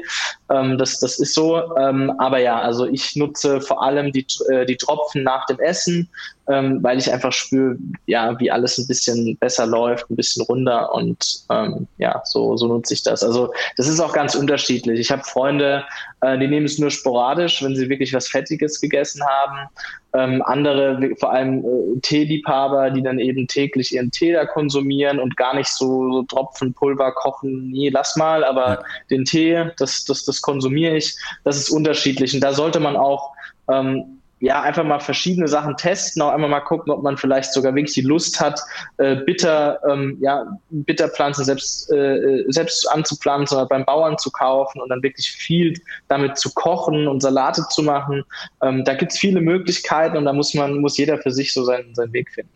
Ähm, 0.50 0.76
das, 0.78 0.98
das 1.00 1.18
ist 1.18 1.34
so. 1.34 1.74
Ähm, 1.76 2.12
aber 2.18 2.38
ja, 2.38 2.60
also 2.60 2.86
ich 2.86 3.16
nutze 3.16 3.60
vor 3.60 3.82
allem 3.82 4.12
die, 4.12 4.26
äh, 4.50 4.66
die 4.66 4.76
Tropfen 4.76 5.22
nach 5.22 5.46
dem 5.46 5.58
Essen, 5.60 6.08
ähm, 6.48 6.82
weil 6.82 6.98
ich 6.98 7.10
einfach 7.10 7.32
spüre, 7.32 7.76
ja, 8.06 8.38
wie 8.38 8.50
alles 8.50 8.76
ein 8.76 8.86
bisschen 8.86 9.36
besser 9.38 9.66
läuft, 9.66 10.10
ein 10.10 10.16
bisschen 10.16 10.44
runder 10.44 10.92
und 10.92 11.44
ähm, 11.50 11.86
ja, 11.96 12.20
so, 12.24 12.56
so 12.56 12.68
nutze 12.68 12.94
ich 12.94 13.02
das. 13.02 13.22
Also 13.22 13.52
das 13.76 13.88
ist 13.88 14.00
auch 14.00 14.12
ganz 14.12 14.34
unterschiedlich. 14.34 15.00
Ich 15.00 15.10
habe 15.10 15.22
Freunde, 15.24 15.84
äh, 16.20 16.38
die 16.38 16.48
nehmen 16.48 16.66
es 16.66 16.78
nur 16.78 16.90
sporadisch, 16.90 17.62
wenn 17.62 17.74
sie 17.74 17.88
wirklich 17.88 18.12
was 18.12 18.28
Fettiges 18.28 18.80
gegessen 18.80 19.22
haben. 19.24 19.68
Ähm, 20.12 20.42
andere, 20.42 21.10
vor 21.18 21.32
allem 21.32 21.64
äh, 21.64 22.00
Teeliebhaber, 22.02 22.90
die 22.90 23.02
dann 23.02 23.18
eben 23.18 23.48
täglich 23.48 23.94
ihren 23.94 24.10
Tee 24.10 24.32
da 24.32 24.44
konsumieren 24.44 25.18
und 25.18 25.36
gar 25.36 25.56
nicht 25.56 25.68
so, 25.68 26.12
so 26.12 26.22
Tropfen, 26.24 26.72
Pulver 26.72 27.10
kochen. 27.12 27.70
Nee, 27.70 27.88
lass 27.88 28.14
mal, 28.16 28.44
aber 28.44 28.68
ja. 28.68 28.82
den 29.10 29.24
Tee, 29.24 29.70
das, 29.78 30.04
das, 30.04 30.24
das 30.24 30.33
konsumiere 30.42 30.96
ich. 30.96 31.16
Das 31.44 31.56
ist 31.56 31.70
unterschiedlich. 31.70 32.34
Und 32.34 32.40
da 32.40 32.52
sollte 32.52 32.80
man 32.80 32.96
auch 32.96 33.32
ähm, 33.68 34.20
ja, 34.44 34.60
einfach 34.60 34.84
mal 34.84 35.00
verschiedene 35.00 35.48
Sachen 35.48 35.74
testen, 35.76 36.20
auch 36.20 36.32
einmal 36.32 36.50
mal 36.50 36.60
gucken, 36.60 36.92
ob 36.92 37.02
man 37.02 37.16
vielleicht 37.16 37.52
sogar 37.54 37.74
wirklich 37.74 37.94
die 37.94 38.02
Lust 38.02 38.40
hat, 38.40 38.60
äh, 38.98 39.16
bitter, 39.16 39.80
ähm, 39.88 40.18
ja, 40.20 40.44
Bitterpflanzen 40.68 41.46
selbst, 41.46 41.90
äh, 41.90 42.44
selbst 42.48 42.86
anzupflanzen 42.90 43.56
oder 43.56 43.66
beim 43.66 43.86
Bauern 43.86 44.18
zu 44.18 44.30
kaufen 44.30 44.82
und 44.82 44.90
dann 44.90 45.02
wirklich 45.02 45.30
viel 45.30 45.80
damit 46.08 46.36
zu 46.36 46.52
kochen 46.52 47.08
und 47.08 47.22
Salate 47.22 47.62
zu 47.70 47.82
machen. 47.82 48.22
Ähm, 48.62 48.84
da 48.84 48.92
gibt 48.92 49.12
es 49.12 49.18
viele 49.18 49.40
Möglichkeiten 49.40 50.18
und 50.18 50.26
da 50.26 50.32
muss 50.34 50.52
man, 50.52 50.78
muss 50.80 50.98
jeder 50.98 51.16
für 51.16 51.30
sich 51.30 51.54
so 51.54 51.64
seinen, 51.64 51.94
seinen 51.94 52.12
Weg 52.12 52.30
finden. 52.30 52.52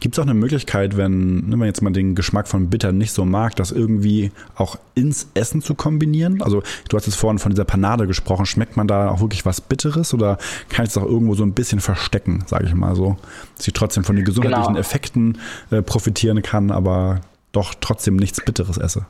Gibt 0.00 0.14
es 0.14 0.18
auch 0.18 0.24
eine 0.24 0.34
Möglichkeit, 0.34 0.96
wenn, 0.96 1.50
wenn 1.50 1.58
man 1.58 1.66
jetzt 1.66 1.82
mal 1.82 1.92
den 1.92 2.14
Geschmack 2.14 2.48
von 2.48 2.70
Bitter 2.70 2.92
nicht 2.92 3.12
so 3.12 3.24
mag, 3.24 3.56
das 3.56 3.72
irgendwie 3.72 4.30
auch 4.54 4.76
ins 4.94 5.28
Essen 5.34 5.62
zu 5.62 5.74
kombinieren? 5.74 6.42
Also 6.42 6.62
du 6.88 6.96
hast 6.96 7.06
jetzt 7.06 7.16
vorhin 7.16 7.38
von 7.38 7.50
dieser 7.50 7.64
Panade 7.64 8.06
gesprochen. 8.06 8.46
Schmeckt 8.46 8.76
man 8.76 8.86
da 8.86 9.08
auch 9.08 9.20
wirklich 9.20 9.44
was 9.44 9.60
Bitteres 9.60 10.14
oder 10.14 10.38
kann 10.68 10.84
ich 10.84 10.90
es 10.90 10.96
auch 10.96 11.04
irgendwo 11.04 11.34
so 11.34 11.44
ein 11.44 11.52
bisschen 11.52 11.80
verstecken, 11.80 12.44
sage 12.46 12.66
ich 12.66 12.74
mal 12.74 12.94
so, 12.94 13.16
dass 13.56 13.66
ich 13.66 13.72
trotzdem 13.72 14.04
von 14.04 14.16
den 14.16 14.24
gesundheitlichen 14.24 14.74
genau. 14.74 14.80
Effekten 14.80 15.38
äh, 15.70 15.82
profitieren 15.82 16.42
kann, 16.42 16.70
aber 16.70 17.20
doch 17.52 17.74
trotzdem 17.80 18.16
nichts 18.16 18.44
Bitteres 18.44 18.78
esse? 18.78 19.06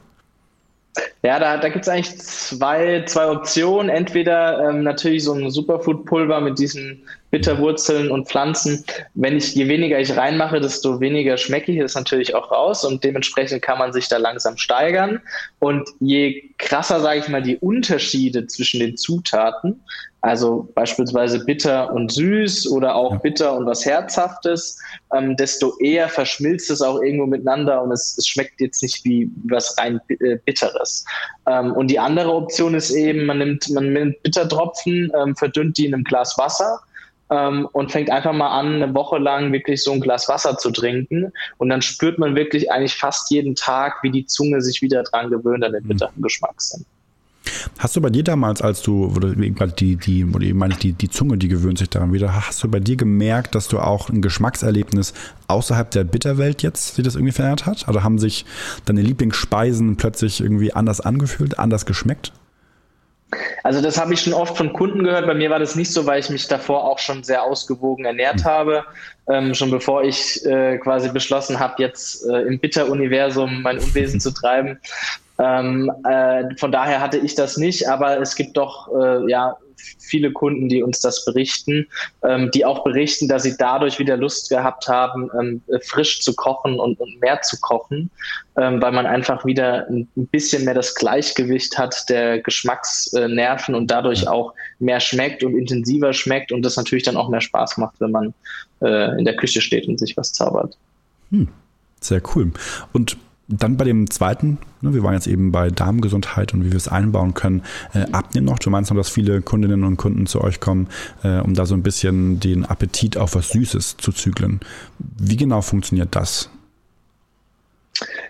Ja, 1.23 1.39
da, 1.39 1.57
da 1.57 1.69
gibt 1.69 1.85
es 1.85 1.89
eigentlich 1.89 2.21
zwei, 2.21 3.03
zwei 3.07 3.29
Optionen. 3.29 3.89
Entweder 3.89 4.69
ähm, 4.69 4.83
natürlich 4.83 5.25
so 5.25 5.33
ein 5.33 5.51
Superfood-Pulver 5.51 6.41
mit 6.41 6.59
diesen 6.59 7.03
Bitterwurzeln 7.35 8.13
und 8.13 8.29
Pflanzen. 8.29 8.85
Wenn 9.15 9.37
ich, 9.37 9.57
je 9.57 9.67
weniger 9.67 9.99
ich 9.99 10.17
reinmache, 10.17 10.61
desto 10.61 11.01
weniger 11.01 11.37
schmecke 11.37 11.73
ich 11.73 11.79
es 11.79 11.97
natürlich 11.97 12.33
auch 12.33 12.53
raus 12.53 12.85
und 12.85 13.03
dementsprechend 13.03 13.61
kann 13.61 13.79
man 13.79 13.93
sich 13.93 14.07
da 14.07 14.19
langsam 14.19 14.57
steigern. 14.57 15.21
Und 15.59 15.89
je 15.99 16.51
krasser, 16.59 17.01
sage 17.01 17.19
ich 17.19 17.29
mal, 17.29 17.43
die 17.43 17.57
Unterschiede 17.57 18.47
zwischen 18.47 18.79
den 18.79 18.97
Zutaten, 18.97 19.81
also 20.21 20.69
beispielsweise 20.77 21.45
bitter 21.45 21.93
und 21.93 22.13
süß 22.13 22.71
oder 22.71 22.95
auch 22.95 23.21
bitter 23.21 23.57
und 23.57 23.67
was 23.67 23.85
Herzhaftes, 23.85 24.81
ähm, 25.13 25.37
desto 25.37 25.77
eher 25.81 26.09
verschmilzt 26.09 26.71
es 26.71 26.83
auch 26.83 27.03
irgendwo 27.03 27.27
miteinander 27.27 27.83
und 27.83 27.91
es, 27.91 28.17
es 28.17 28.29
schmeckt 28.29 28.61
jetzt 28.61 28.81
nicht 28.81 29.05
wie 29.05 29.29
was 29.43 29.77
rein 29.77 30.01
äh, 30.21 30.37
Bitteres. 30.37 31.05
Ähm, 31.49 31.73
und 31.73 31.89
die 31.89 31.99
andere 31.99 32.33
Option 32.33 32.77
ist 32.77 32.93
eben, 32.93 33.27
man 33.27 33.39
nimmt, 33.39 33.69
man 33.71 33.93
nimmt 33.93 34.23
Bittertropfen, 34.23 35.11
ähm, 35.21 35.35
verdünnt 35.35 35.79
die 35.79 35.87
in 35.87 35.95
einem 35.95 36.05
Glas 36.05 36.39
Wasser 36.39 36.81
ähm, 37.31 37.69
und 37.73 37.93
fängt 37.93 38.11
einfach 38.11 38.33
mal 38.33 38.59
an, 38.59 38.83
eine 38.83 38.95
Woche 38.95 39.19
lang 39.19 39.53
wirklich 39.53 39.83
so 39.83 39.93
ein 39.93 40.01
Glas 40.01 40.29
Wasser 40.29 40.57
zu 40.59 40.71
trinken. 40.71 41.33
Und 41.59 41.69
dann 41.69 41.83
spürt 41.83 42.19
man 42.19 42.35
wirklich 42.35 42.71
eigentlich 42.71 42.95
fast 42.95 43.31
jeden 43.31 43.55
Tag, 43.55 44.03
wie 44.03 44.11
die 44.11 44.27
Zunge 44.27 44.61
sich 44.61 44.83
wieder 44.83 45.03
dran 45.03 45.31
gewöhnt 45.31 45.65
an 45.65 45.73
den 45.73 45.85
mhm. 45.85 45.89
bitteren 45.89 46.23
Geschmackssinn. 46.23 46.85
Hast 47.79 47.95
du 47.95 48.01
bei 48.01 48.09
dir 48.09 48.25
damals, 48.25 48.63
als 48.63 48.81
du, 48.81 49.13
oder 49.15 49.35
die, 49.35 49.97
die, 49.97 50.25
oder 50.25 50.45
eben 50.45 50.59
meine 50.59 50.73
ich, 50.73 50.79
die, 50.79 50.93
die 50.93 51.11
Zunge, 51.11 51.37
die 51.37 51.49
gewöhnt 51.49 51.79
sich 51.79 51.91
daran 51.91 52.13
wieder, 52.13 52.35
hast 52.35 52.63
du 52.63 52.69
bei 52.69 52.81
dir 52.81 52.97
gemerkt, 52.97 53.55
dass 53.55 53.69
du 53.69 53.81
auch 53.81 54.09
ein 54.09 54.23
Geschmackserlebnis 54.23 55.13
außerhalb 55.49 55.91
der 55.91 56.05
Bitterwelt 56.05 56.63
jetzt, 56.63 56.95
sich 56.95 57.05
das 57.05 57.17
irgendwie 57.17 57.33
verändert 57.33 57.67
hat? 57.67 57.87
Also 57.87 58.03
haben 58.03 58.19
sich 58.19 58.47
deine 58.87 59.03
Lieblingsspeisen 59.03 59.97
plötzlich 59.97 60.41
irgendwie 60.41 60.73
anders 60.73 61.03
angefühlt, 61.03 61.59
anders 61.59 61.85
geschmeckt? 61.85 62.33
Also 63.63 63.81
das 63.81 63.99
habe 63.99 64.15
ich 64.15 64.21
schon 64.21 64.35
oft 64.35 64.57
von 64.57 64.73
Kunden 64.73 65.05
gehört. 65.05 65.27
Bei 65.27 65.35
mir 65.35 65.51
war 65.51 65.59
das 65.59 65.75
nicht 65.75 65.93
so, 65.93 66.07
weil 66.07 66.21
ich 66.21 66.31
mich 66.31 66.49
davor 66.49 66.85
auch 66.85 66.99
schon 66.99 67.23
sehr 67.25 67.43
ausgewogen 67.43 68.05
ernährt 68.05 68.41
mhm. 68.41 68.45
habe. 68.45 68.85
Ähm, 69.29 69.55
schon 69.55 69.71
bevor 69.71 70.05
ich 70.05 70.45
äh, 70.45 70.79
quasi 70.79 71.09
beschlossen 71.09 71.59
habe, 71.59 71.83
jetzt 71.83 72.27
äh, 72.29 72.43
im 72.43 72.59
Bitter-Universum 72.59 73.63
mein 73.63 73.79
Unwesen 73.79 74.21
zu 74.21 74.33
treiben, 74.33 74.79
ähm, 75.39 75.91
äh, 76.09 76.45
von 76.57 76.71
daher 76.71 77.01
hatte 77.01 77.19
ich 77.19 77.35
das 77.35 77.57
nicht, 77.57 77.89
aber 77.89 78.21
es 78.21 78.37
gibt 78.37 78.57
doch 78.57 78.89
äh, 78.95 79.31
ja 79.31 79.57
viele 79.99 80.33
Kunden, 80.33 80.69
die 80.69 80.83
uns 80.83 81.01
das 81.01 81.25
berichten, 81.25 81.87
ähm, 82.23 82.51
die 82.53 82.65
auch 82.65 82.85
berichten, 82.85 83.29
dass 83.29 83.43
sie 83.43 83.57
dadurch 83.57 83.99
wieder 83.99 84.17
Lust 84.17 84.49
gehabt 84.49 84.89
haben, 84.89 85.31
ähm, 85.39 85.63
frisch 85.83 86.21
zu 86.21 86.35
kochen 86.35 86.79
und, 86.79 87.01
und 87.01 87.21
mehr 87.21 87.41
zu 87.43 87.59
kochen, 87.61 88.11
ähm, 88.57 88.81
weil 88.81 88.93
man 88.93 89.07
einfach 89.07 89.45
wieder 89.45 89.87
ein 89.89 90.09
bisschen 90.15 90.65
mehr 90.65 90.75
das 90.75 90.95
Gleichgewicht 90.95 91.79
hat 91.79 92.09
der 92.09 92.41
Geschmacksnerven 92.41 93.75
und 93.75 93.91
dadurch 93.91 94.29
auch 94.29 94.55
mehr 94.79 95.01
schmeckt 95.01 95.43
und 95.43 95.57
intensiver 95.57 96.13
schmeckt 96.13 96.53
und 96.53 96.63
das 96.63 96.77
natürlich 96.77 97.05
dann 97.05 97.17
auch 97.17 97.29
mehr 97.29 97.41
Spaß 97.41 97.77
macht, 97.79 98.01
wenn 98.01 98.11
man 98.11 98.35
äh, 98.81 99.19
in 99.19 99.25
der 99.25 99.37
Küche 99.37 99.61
steht 99.61 99.89
und 99.89 99.99
sich 99.99 100.17
was 100.17 100.33
zaubert. 100.33 100.77
Hm, 101.31 101.49
sehr 102.01 102.23
cool. 102.35 102.53
Und 102.93 103.17
dann 103.49 103.77
bei 103.77 103.85
dem 103.85 104.11
zweiten, 104.11 104.59
ne, 104.81 104.95
wir 104.95 105.03
waren 105.03 105.15
jetzt 105.15 105.27
eben 105.27 105.53
bei 105.53 105.71
Darmgesundheit 105.71 106.55
und 106.55 106.65
wie 106.65 106.71
wir 106.71 106.77
es 106.77 106.89
einbauen 106.89 107.35
können, 107.35 107.63
äh, 107.93 108.07
abnehmen 108.13 108.47
noch. 108.47 108.59
Du 108.59 108.71
meinst 108.71 108.91
noch, 108.91 108.97
dass 108.97 109.11
viele 109.11 109.43
Kundinnen 109.43 109.85
und 109.85 109.97
Kunden 109.97 110.27
zu 110.27 110.41
euch 110.41 110.61
kommen, 110.61 110.89
äh, 111.23 111.41
um 111.41 111.55
da 111.55 111.67
so 111.67 111.75
ein 111.75 111.83
bisschen 111.83 112.41
den 112.41 112.65
Appetit 112.65 113.17
auf 113.17 113.35
was 113.35 113.51
Süßes 113.51 113.97
zu 113.99 114.13
zügeln. 114.13 114.61
Wie 114.99 115.37
genau 115.37 115.61
funktioniert 115.61 116.17
das? 116.17 116.49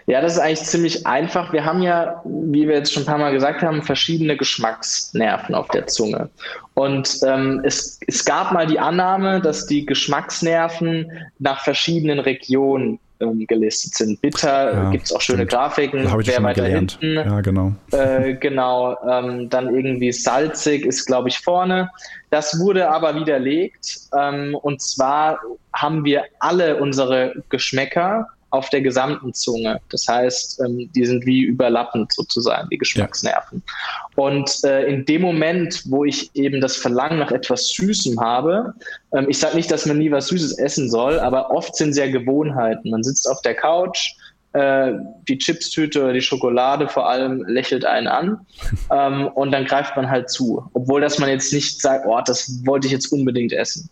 Ja, 0.06 0.20
das 0.20 0.34
ist 0.34 0.38
eigentlich 0.38 0.64
ziemlich 0.64 1.06
einfach. 1.06 1.52
Wir 1.52 1.64
haben 1.64 1.80
ja, 1.80 2.20
wie 2.24 2.68
wir 2.68 2.74
jetzt 2.74 2.92
schon 2.92 3.04
ein 3.04 3.06
paar 3.06 3.18
Mal 3.18 3.32
gesagt 3.32 3.62
haben, 3.62 3.82
verschiedene 3.82 4.36
Geschmacksnerven 4.36 5.54
auf 5.54 5.68
der 5.68 5.86
Zunge. 5.86 6.28
Und 6.74 7.20
ähm, 7.26 7.62
es, 7.64 7.98
es 8.06 8.24
gab 8.24 8.52
mal 8.52 8.66
die 8.66 8.78
Annahme, 8.78 9.40
dass 9.40 9.66
die 9.66 9.86
Geschmacksnerven 9.86 11.10
nach 11.38 11.64
verschiedenen 11.64 12.18
Regionen 12.18 12.98
ähm, 13.32 13.46
gelistet 13.46 13.94
sind. 13.94 14.20
Bitter 14.20 14.72
ja, 14.72 14.90
gibt 14.90 15.06
es 15.06 15.12
auch 15.12 15.20
schöne 15.20 15.38
stimmt. 15.38 15.50
Grafiken. 15.52 16.10
Habe 16.10 16.22
ich 16.22 16.28
wer 16.28 16.42
weiter 16.42 16.62
gelernt. 16.62 16.98
hinten. 17.00 17.28
Ja, 17.28 17.40
genau. 17.40 17.72
Äh, 17.92 18.34
genau. 18.34 18.96
Ähm, 19.08 19.48
dann 19.48 19.74
irgendwie 19.74 20.12
salzig 20.12 20.86
ist, 20.86 21.06
glaube 21.06 21.28
ich, 21.28 21.38
vorne. 21.38 21.90
Das 22.30 22.58
wurde 22.58 22.88
aber 22.88 23.14
widerlegt. 23.14 23.98
Ähm, 24.18 24.54
und 24.54 24.82
zwar 24.82 25.38
haben 25.72 26.04
wir 26.04 26.24
alle 26.40 26.80
unsere 26.80 27.34
Geschmäcker 27.48 28.28
auf 28.54 28.70
der 28.70 28.82
gesamten 28.82 29.34
Zunge. 29.34 29.80
Das 29.90 30.06
heißt, 30.06 30.60
ähm, 30.60 30.88
die 30.94 31.04
sind 31.04 31.26
wie 31.26 31.42
überlappend 31.42 32.12
sozusagen, 32.12 32.68
die 32.70 32.78
Geschmacksnerven. 32.78 33.62
Ja. 33.66 34.24
Und 34.24 34.62
äh, 34.62 34.86
in 34.86 35.04
dem 35.06 35.22
Moment, 35.22 35.82
wo 35.86 36.04
ich 36.04 36.30
eben 36.34 36.60
das 36.60 36.76
Verlangen 36.76 37.18
nach 37.18 37.32
etwas 37.32 37.68
Süßem 37.70 38.20
habe, 38.20 38.72
ähm, 39.12 39.26
ich 39.28 39.38
sage 39.38 39.56
nicht, 39.56 39.72
dass 39.72 39.86
man 39.86 39.98
nie 39.98 40.12
was 40.12 40.28
Süßes 40.28 40.58
essen 40.58 40.88
soll, 40.88 41.18
aber 41.18 41.50
oft 41.50 41.74
sind 41.74 41.90
es 41.90 41.98
ja 41.98 42.06
Gewohnheiten. 42.06 42.90
Man 42.90 43.02
sitzt 43.02 43.28
auf 43.28 43.42
der 43.42 43.54
Couch, 43.54 44.12
äh, 44.54 44.92
die 45.28 45.36
Chipstüte 45.36 46.02
oder 46.02 46.12
die 46.12 46.22
Schokolade 46.22 46.88
vor 46.88 47.08
allem 47.08 47.44
lächelt 47.46 47.84
einen 47.84 48.06
an 48.06 48.46
ähm, 48.92 49.26
und 49.34 49.52
dann 49.52 49.64
greift 49.64 49.96
man 49.96 50.08
halt 50.08 50.30
zu, 50.30 50.64
obwohl 50.74 51.00
dass 51.00 51.18
man 51.18 51.28
jetzt 51.28 51.52
nicht 51.52 51.80
sagt, 51.80 52.06
oh, 52.06 52.20
das 52.24 52.64
wollte 52.64 52.86
ich 52.86 52.92
jetzt 52.92 53.12
unbedingt 53.12 53.52
essen. 53.52 53.90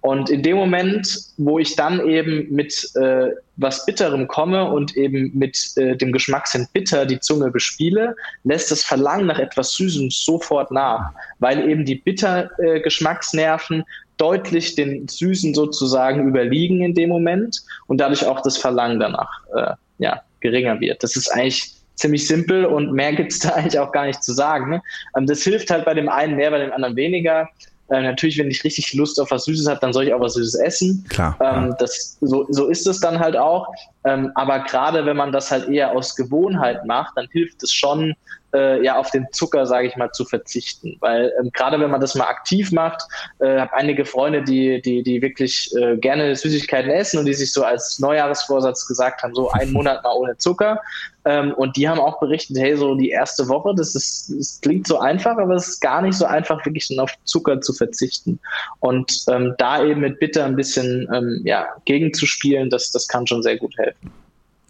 Und 0.00 0.30
in 0.30 0.42
dem 0.42 0.56
Moment, 0.56 1.18
wo 1.36 1.58
ich 1.58 1.76
dann 1.76 2.06
eben 2.06 2.48
mit 2.50 2.90
äh, 2.94 3.30
was 3.56 3.86
Bitterem 3.86 4.28
komme 4.28 4.70
und 4.70 4.96
eben 4.96 5.30
mit 5.34 5.76
äh, 5.76 5.96
dem 5.96 6.12
Geschmackssinn 6.12 6.68
bitter 6.72 7.06
die 7.06 7.20
Zunge 7.20 7.50
bespiele, 7.50 8.14
lässt 8.44 8.70
das 8.70 8.84
Verlangen 8.84 9.26
nach 9.26 9.38
etwas 9.38 9.72
Süßem 9.72 10.10
sofort 10.10 10.70
nach, 10.70 11.10
weil 11.38 11.68
eben 11.68 11.84
die 11.84 11.96
Bitter-Geschmacksnerven 11.96 13.80
äh, 13.80 13.84
deutlich 14.16 14.74
den 14.76 15.08
Süßen 15.08 15.54
sozusagen 15.54 16.28
überliegen 16.28 16.82
in 16.82 16.94
dem 16.94 17.08
Moment 17.08 17.62
und 17.86 17.98
dadurch 17.98 18.24
auch 18.26 18.40
das 18.42 18.56
Verlangen 18.56 19.00
danach 19.00 19.30
äh, 19.54 19.74
ja, 19.98 20.22
geringer 20.40 20.80
wird. 20.80 21.02
Das 21.02 21.16
ist 21.16 21.28
eigentlich 21.32 21.74
ziemlich 21.94 22.26
simpel 22.26 22.64
und 22.64 22.92
mehr 22.92 23.12
gibt 23.12 23.32
es 23.32 23.38
da 23.40 23.50
eigentlich 23.50 23.78
auch 23.78 23.92
gar 23.92 24.06
nicht 24.06 24.22
zu 24.22 24.32
sagen. 24.32 24.70
Ne? 24.70 24.82
Ähm, 25.16 25.26
das 25.26 25.42
hilft 25.42 25.70
halt 25.70 25.84
bei 25.84 25.94
dem 25.94 26.08
einen 26.08 26.36
mehr, 26.36 26.50
bei 26.50 26.58
dem 26.58 26.72
anderen 26.72 26.96
weniger. 26.96 27.48
Äh, 27.90 28.02
natürlich, 28.02 28.38
wenn 28.38 28.50
ich 28.50 28.64
richtig 28.64 28.94
Lust 28.94 29.20
auf 29.20 29.30
was 29.30 29.44
Süßes 29.44 29.68
habe, 29.68 29.80
dann 29.80 29.92
soll 29.92 30.06
ich 30.06 30.14
auch 30.14 30.20
was 30.20 30.34
Süßes 30.34 30.54
essen. 30.60 31.04
Klar. 31.08 31.36
Ähm, 31.40 31.74
das, 31.78 32.16
so, 32.20 32.46
so 32.48 32.68
ist 32.68 32.86
es 32.86 33.00
dann 33.00 33.18
halt 33.18 33.36
auch. 33.36 33.68
Ähm, 34.04 34.30
aber 34.34 34.60
gerade 34.60 35.06
wenn 35.06 35.16
man 35.16 35.32
das 35.32 35.50
halt 35.50 35.68
eher 35.68 35.92
aus 35.92 36.14
Gewohnheit 36.14 36.84
macht, 36.84 37.16
dann 37.16 37.26
hilft 37.32 37.62
es 37.62 37.72
schon, 37.72 38.14
äh, 38.54 38.82
ja 38.82 38.96
auf 38.96 39.10
den 39.10 39.26
Zucker, 39.32 39.66
sage 39.66 39.88
ich 39.88 39.96
mal, 39.96 40.10
zu 40.12 40.24
verzichten. 40.24 40.96
Weil 41.00 41.32
ähm, 41.40 41.50
gerade 41.52 41.78
wenn 41.80 41.90
man 41.90 42.00
das 42.00 42.14
mal 42.14 42.26
aktiv 42.26 42.72
macht, 42.72 43.02
äh, 43.40 43.58
habe 43.58 43.74
einige 43.74 44.04
Freunde, 44.04 44.42
die, 44.42 44.80
die, 44.80 45.02
die 45.02 45.20
wirklich 45.20 45.70
äh, 45.76 45.96
gerne 45.96 46.34
Süßigkeiten 46.36 46.90
essen 46.90 47.18
und 47.18 47.26
die 47.26 47.34
sich 47.34 47.52
so 47.52 47.64
als 47.64 47.98
Neujahresvorsatz 47.98 48.86
gesagt 48.86 49.22
haben, 49.22 49.34
so 49.34 49.50
einen 49.50 49.72
Monat 49.74 50.02
mal 50.04 50.14
ohne 50.14 50.36
Zucker. 50.38 50.80
Ähm, 51.26 51.54
und 51.54 51.76
die 51.76 51.88
haben 51.88 51.98
auch 51.98 52.20
berichtet, 52.20 52.58
hey, 52.58 52.76
so 52.76 52.94
die 52.94 53.08
erste 53.08 53.48
Woche, 53.48 53.74
das 53.74 53.94
ist, 53.94 54.32
das 54.36 54.60
klingt 54.60 54.86
so 54.86 54.98
einfach, 54.98 55.38
aber 55.38 55.54
es 55.54 55.68
ist 55.68 55.80
gar 55.80 56.02
nicht 56.02 56.16
so 56.16 56.26
einfach, 56.26 56.64
wirklich 56.66 56.88
dann 56.88 57.00
auf 57.00 57.12
Zucker 57.24 57.60
zu 57.60 57.72
verzichten. 57.72 58.38
Und 58.80 59.24
ähm, 59.28 59.54
da 59.58 59.82
eben 59.82 60.02
mit 60.02 60.20
Bitter 60.20 60.44
ein 60.44 60.54
bisschen 60.56 61.08
ähm, 61.14 61.40
ja, 61.44 61.66
gegenzuspielen, 61.86 62.68
das, 62.68 62.90
das 62.90 63.08
kann 63.08 63.26
schon 63.26 63.42
sehr 63.42 63.56
gut 63.56 63.76
helfen. 63.78 63.93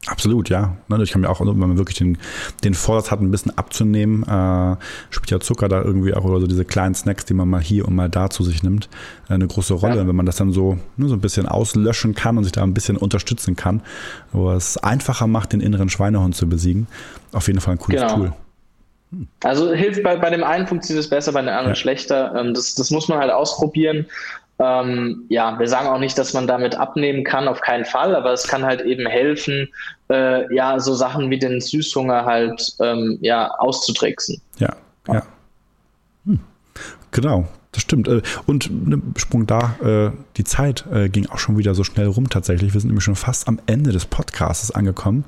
Absolut, 0.06 0.50
ja. 0.50 0.76
Ne, 0.88 1.02
ich 1.02 1.12
kann 1.12 1.22
mir 1.22 1.30
auch, 1.30 1.40
wenn 1.40 1.58
man 1.58 1.78
wirklich 1.78 1.96
den, 1.96 2.18
den 2.62 2.74
Vorsatz 2.74 3.10
hat, 3.10 3.20
ein 3.20 3.30
bisschen 3.30 3.56
abzunehmen, 3.56 4.22
äh, 4.24 4.76
spielt 5.10 5.30
ja 5.30 5.40
Zucker 5.40 5.68
da 5.68 5.80
irgendwie 5.80 6.12
auch 6.12 6.24
oder 6.24 6.40
so 6.40 6.46
diese 6.46 6.64
kleinen 6.64 6.94
Snacks, 6.94 7.24
die 7.24 7.32
man 7.32 7.48
mal 7.48 7.60
hier 7.60 7.86
und 7.86 7.94
mal 7.94 8.10
da 8.10 8.28
zu 8.28 8.42
sich 8.42 8.62
nimmt, 8.62 8.90
äh, 9.28 9.34
eine 9.34 9.46
große 9.46 9.72
Rolle. 9.72 9.96
Ja. 9.96 10.06
Wenn 10.06 10.16
man 10.16 10.26
das 10.26 10.36
dann 10.36 10.52
so, 10.52 10.78
ne, 10.96 11.08
so 11.08 11.14
ein 11.14 11.20
bisschen 11.20 11.46
auslöschen 11.46 12.14
kann 12.14 12.36
und 12.36 12.44
sich 12.44 12.52
da 12.52 12.62
ein 12.62 12.74
bisschen 12.74 12.96
unterstützen 12.98 13.56
kann, 13.56 13.82
wo 14.32 14.50
es 14.50 14.76
einfacher 14.76 15.26
macht, 15.26 15.54
den 15.54 15.60
inneren 15.60 15.88
Schweinehund 15.88 16.36
zu 16.36 16.48
besiegen, 16.48 16.86
auf 17.32 17.46
jeden 17.46 17.60
Fall 17.60 17.74
ein 17.74 17.78
cooles 17.78 18.02
genau. 18.02 18.16
Tool. 18.16 18.32
Also 19.42 19.72
hilft 19.72 20.02
bei, 20.02 20.16
bei 20.16 20.30
dem 20.30 20.42
einen 20.42 20.66
funktioniert 20.66 21.04
es 21.04 21.10
besser, 21.10 21.32
bei 21.32 21.40
dem 21.40 21.48
anderen 21.48 21.68
ja. 21.68 21.74
schlechter. 21.74 22.34
Ähm, 22.36 22.52
das, 22.52 22.74
das 22.74 22.90
muss 22.90 23.08
man 23.08 23.18
halt 23.18 23.30
ausprobieren. 23.30 24.06
Ähm, 24.58 25.24
ja, 25.28 25.58
wir 25.58 25.66
sagen 25.68 25.88
auch 25.88 25.98
nicht, 25.98 26.16
dass 26.16 26.32
man 26.32 26.46
damit 26.46 26.76
abnehmen 26.76 27.24
kann, 27.24 27.48
auf 27.48 27.60
keinen 27.60 27.84
Fall, 27.84 28.14
aber 28.14 28.32
es 28.32 28.46
kann 28.46 28.64
halt 28.64 28.82
eben 28.82 29.06
helfen, 29.06 29.68
äh, 30.10 30.54
ja, 30.54 30.78
so 30.78 30.94
Sachen 30.94 31.28
wie 31.30 31.38
den 31.38 31.60
Süßhunger 31.60 32.24
halt 32.24 32.74
ähm, 32.80 33.18
ja, 33.20 33.50
auszutricksen. 33.58 34.40
Ja, 34.58 34.74
ja. 35.08 35.22
Hm. 36.24 36.38
Genau. 37.10 37.48
Das 37.74 37.82
stimmt. 37.82 38.06
Äh, 38.08 38.22
und 38.46 38.70
ne, 38.88 39.02
Sprung 39.16 39.46
da, 39.46 39.74
äh, 39.82 40.16
die 40.36 40.44
Zeit 40.44 40.86
äh, 40.92 41.08
ging 41.08 41.26
auch 41.26 41.38
schon 41.38 41.58
wieder 41.58 41.74
so 41.74 41.82
schnell 41.82 42.06
rum 42.06 42.30
tatsächlich. 42.30 42.72
Wir 42.72 42.80
sind 42.80 42.88
nämlich 42.88 43.04
schon 43.04 43.16
fast 43.16 43.48
am 43.48 43.58
Ende 43.66 43.90
des 43.90 44.06
Podcasts 44.06 44.70
angekommen. 44.70 45.24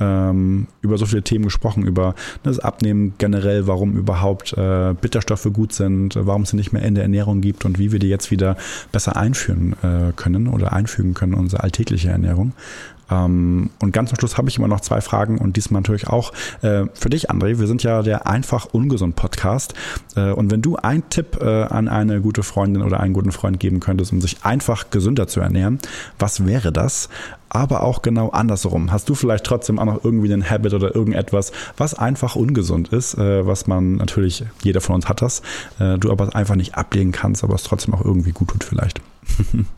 Ähm, 0.00 0.68
über 0.80 0.96
so 0.96 1.06
viele 1.06 1.22
Themen 1.22 1.44
gesprochen, 1.44 1.84
über 1.84 2.14
das 2.44 2.60
Abnehmen 2.60 3.14
generell, 3.18 3.66
warum 3.66 3.96
überhaupt 3.96 4.54
Bitterstoffe 5.00 5.48
gut 5.52 5.72
sind, 5.72 6.14
warum 6.14 6.42
es 6.42 6.52
nicht 6.52 6.72
mehr 6.72 6.82
in 6.82 6.94
der 6.94 7.02
Ernährung 7.02 7.40
gibt 7.40 7.64
und 7.64 7.78
wie 7.78 7.90
wir 7.90 7.98
die 7.98 8.08
jetzt 8.08 8.30
wieder 8.30 8.56
besser 8.92 9.16
einführen 9.16 9.74
können 10.16 10.46
oder 10.46 10.72
einfügen 10.72 11.14
können 11.14 11.34
unsere 11.34 11.62
alltägliche 11.62 12.10
Ernährung. 12.10 12.52
Ähm, 13.10 13.70
und 13.80 13.92
ganz 13.92 14.10
am 14.10 14.16
Schluss 14.16 14.36
habe 14.36 14.48
ich 14.48 14.58
immer 14.58 14.68
noch 14.68 14.80
zwei 14.80 15.00
Fragen 15.00 15.38
und 15.38 15.56
diesmal 15.56 15.82
natürlich 15.82 16.08
auch 16.08 16.32
äh, 16.62 16.84
für 16.94 17.10
dich, 17.10 17.30
André. 17.30 17.58
Wir 17.58 17.66
sind 17.66 17.82
ja 17.82 18.02
der 18.02 18.26
einfach 18.26 18.66
ungesund 18.72 19.16
Podcast. 19.16 19.74
Äh, 20.16 20.32
und 20.32 20.50
wenn 20.50 20.62
du 20.62 20.76
einen 20.76 21.08
Tipp 21.10 21.38
äh, 21.40 21.64
an 21.64 21.88
eine 21.88 22.20
gute 22.20 22.42
Freundin 22.42 22.82
oder 22.82 23.00
einen 23.00 23.14
guten 23.14 23.32
Freund 23.32 23.60
geben 23.60 23.80
könntest, 23.80 24.12
um 24.12 24.20
sich 24.20 24.44
einfach 24.44 24.90
gesünder 24.90 25.26
zu 25.26 25.40
ernähren, 25.40 25.78
was 26.18 26.46
wäre 26.46 26.72
das? 26.72 27.08
aber 27.50 27.82
auch 27.82 28.02
genau 28.02 28.28
andersrum. 28.30 28.92
Hast 28.92 29.08
du 29.08 29.14
vielleicht 29.14 29.44
trotzdem 29.44 29.78
auch 29.78 29.84
noch 29.84 30.04
irgendwie 30.04 30.32
einen 30.32 30.48
Habit 30.48 30.74
oder 30.74 30.94
irgendetwas, 30.94 31.52
was 31.76 31.94
einfach 31.94 32.36
ungesund 32.36 32.88
ist, 32.88 33.16
äh, 33.16 33.46
was 33.46 33.66
man 33.66 33.96
natürlich, 33.96 34.44
jeder 34.62 34.80
von 34.80 34.96
uns 34.96 35.08
hat 35.08 35.22
das, 35.22 35.42
äh, 35.78 35.98
du 35.98 36.10
aber 36.10 36.34
einfach 36.34 36.56
nicht 36.56 36.74
ablegen 36.74 37.12
kannst, 37.12 37.44
aber 37.44 37.54
es 37.54 37.62
trotzdem 37.62 37.94
auch 37.94 38.04
irgendwie 38.04 38.32
gut 38.32 38.48
tut 38.48 38.64
vielleicht. 38.64 39.00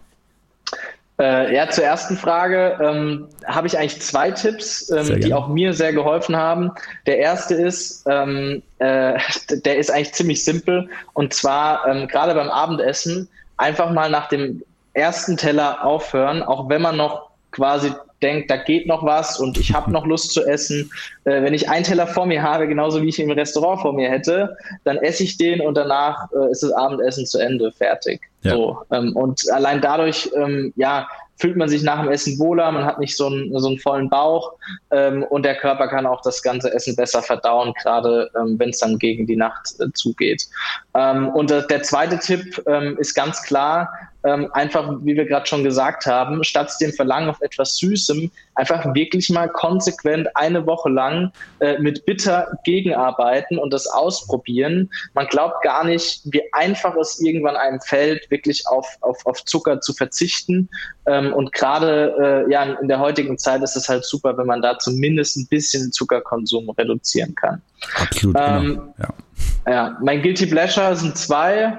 Äh, 1.21 1.55
ja, 1.55 1.69
zur 1.69 1.85
ersten 1.85 2.17
Frage 2.17 2.79
ähm, 2.83 3.29
habe 3.45 3.67
ich 3.67 3.77
eigentlich 3.77 4.01
zwei 4.01 4.31
Tipps, 4.31 4.91
ähm, 4.91 5.21
die 5.21 5.35
auch 5.35 5.49
mir 5.49 5.75
sehr 5.75 5.93
geholfen 5.93 6.35
haben. 6.35 6.71
Der 7.07 7.19
erste 7.19 7.55
ist, 7.55 8.07
ähm, 8.09 8.63
äh, 8.79 9.19
der 9.51 9.77
ist 9.77 9.91
eigentlich 9.91 10.15
ziemlich 10.15 10.43
simpel 10.43 10.89
und 11.13 11.35
zwar 11.35 11.87
ähm, 11.87 12.09
gerade 12.09 12.35
beim 12.35 12.49
Abendessen 12.49 13.29
einfach 13.59 13.91
mal 13.91 14.09
nach 14.09 14.29
dem 14.29 14.63
ersten 14.95 15.37
Teller 15.37 15.85
aufhören, 15.85 16.43
auch 16.43 16.71
wenn 16.71 16.81
man 16.81 16.97
noch 16.97 17.29
quasi 17.51 17.93
denkt, 18.23 18.51
da 18.51 18.57
geht 18.57 18.87
noch 18.87 19.05
was 19.05 19.39
und 19.39 19.59
ich 19.59 19.75
habe 19.75 19.91
noch 19.91 20.07
Lust 20.07 20.33
zu 20.33 20.47
essen. 20.47 20.91
Äh, 21.25 21.43
wenn 21.43 21.53
ich 21.53 21.69
einen 21.69 21.85
Teller 21.85 22.07
vor 22.07 22.25
mir 22.25 22.43
habe, 22.43 22.67
genauso 22.67 23.03
wie 23.03 23.09
ich 23.09 23.19
ihn 23.19 23.29
im 23.29 23.37
Restaurant 23.37 23.83
vor 23.83 23.93
mir 23.93 24.09
hätte, 24.09 24.57
dann 24.85 24.97
esse 24.97 25.25
ich 25.25 25.37
den 25.37 25.61
und 25.61 25.75
danach 25.75 26.29
äh, 26.33 26.51
ist 26.51 26.63
das 26.63 26.73
Abendessen 26.73 27.27
zu 27.27 27.39
Ende, 27.39 27.73
fertig. 27.73 28.30
Ja. 28.42 28.53
So, 28.53 28.79
ähm, 28.90 29.14
und 29.16 29.50
allein 29.50 29.81
dadurch, 29.81 30.31
ähm, 30.35 30.72
ja, 30.76 31.09
fühlt 31.40 31.57
man 31.57 31.68
sich 31.68 31.83
nach 31.83 32.03
dem 32.03 32.11
Essen 32.11 32.38
wohler, 32.38 32.70
man 32.70 32.85
hat 32.85 32.98
nicht 32.98 33.16
so 33.16 33.26
einen, 33.26 33.59
so 33.59 33.68
einen 33.68 33.79
vollen 33.79 34.11
Bauch 34.11 34.53
ähm, 34.90 35.24
und 35.24 35.42
der 35.42 35.57
Körper 35.57 35.88
kann 35.88 36.07
auch 36.07 36.20
das 36.20 36.42
ganze 36.42 36.72
Essen 36.72 36.94
besser 36.94 37.22
verdauen, 37.22 37.72
gerade 37.83 38.31
ähm, 38.38 38.59
wenn 38.59 38.70
es 38.70 38.79
dann 38.79 38.98
gegen 38.98 39.26
die 39.26 39.37
Nacht 39.37 39.74
äh, 39.81 39.90
zugeht. 39.92 40.46
Ähm, 40.94 41.29
und 41.31 41.50
äh, 41.50 41.66
der 41.66 41.83
zweite 41.83 42.18
Tipp 42.18 42.62
ähm, 42.66 42.96
ist 42.98 43.14
ganz 43.14 43.42
klar, 43.42 43.90
ähm, 44.25 44.49
einfach, 44.53 44.97
wie 45.03 45.17
wir 45.17 45.25
gerade 45.25 45.47
schon 45.47 45.65
gesagt 45.65 46.07
haben, 46.07 46.45
statt 46.45 46.73
dem 46.81 46.93
Verlangen 46.93 47.31
auf 47.31 47.41
etwas 47.41 47.77
Süßem, 47.77 48.31
einfach 48.55 48.95
wirklich 48.95 49.31
mal 49.31 49.49
konsequent 49.49 50.29
eine 50.35 50.67
Woche 50.67 50.91
lang 50.91 51.33
äh, 51.61 51.79
mit 51.79 52.05
Bitter 52.05 52.49
gegenarbeiten 52.65 53.59
und 53.59 53.73
das 53.73 53.87
ausprobieren. 53.87 54.91
Man 55.15 55.27
glaubt 55.27 55.63
gar 55.63 55.85
nicht, 55.85 56.23
wie 56.25 56.43
einfach 56.53 56.95
es 56.97 57.21
irgendwann 57.21 57.57
einem 57.57 57.81
fällt, 57.81 58.31
wirklich 58.31 58.67
auf, 58.67 58.87
auf, 59.01 59.25
auf 59.25 59.45
Zucker 59.45 59.81
zu 59.81 59.93
verzichten. 59.95 60.69
Ähm, 61.07 61.33
und 61.33 61.53
gerade 61.53 62.47
äh, 62.47 62.53
ja, 62.53 62.65
in 62.65 62.89
der 62.89 63.01
heutigen 63.01 63.39
Zeit 63.39 63.63
ist 63.63 63.77
es 63.77 63.89
halt 63.89 64.05
super, 64.05 64.37
wenn 64.37 64.47
man 64.47 64.63
da 64.63 64.79
zumindest 64.79 65.37
ein 65.37 65.47
bisschen 65.49 65.93
Zuckerkonsum 65.93 66.69
reduzieren 66.71 67.35
kann. 67.35 67.63
Absolut, 67.97 68.37
genau. 68.37 68.47
ähm, 68.47 68.65
genau. 68.65 68.95
Ja. 68.99 69.09
Ja, 69.67 69.97
mein 70.03 70.23
Guilty 70.23 70.47
Pleasure 70.47 70.95
sind 70.97 71.17
zwei. 71.17 71.79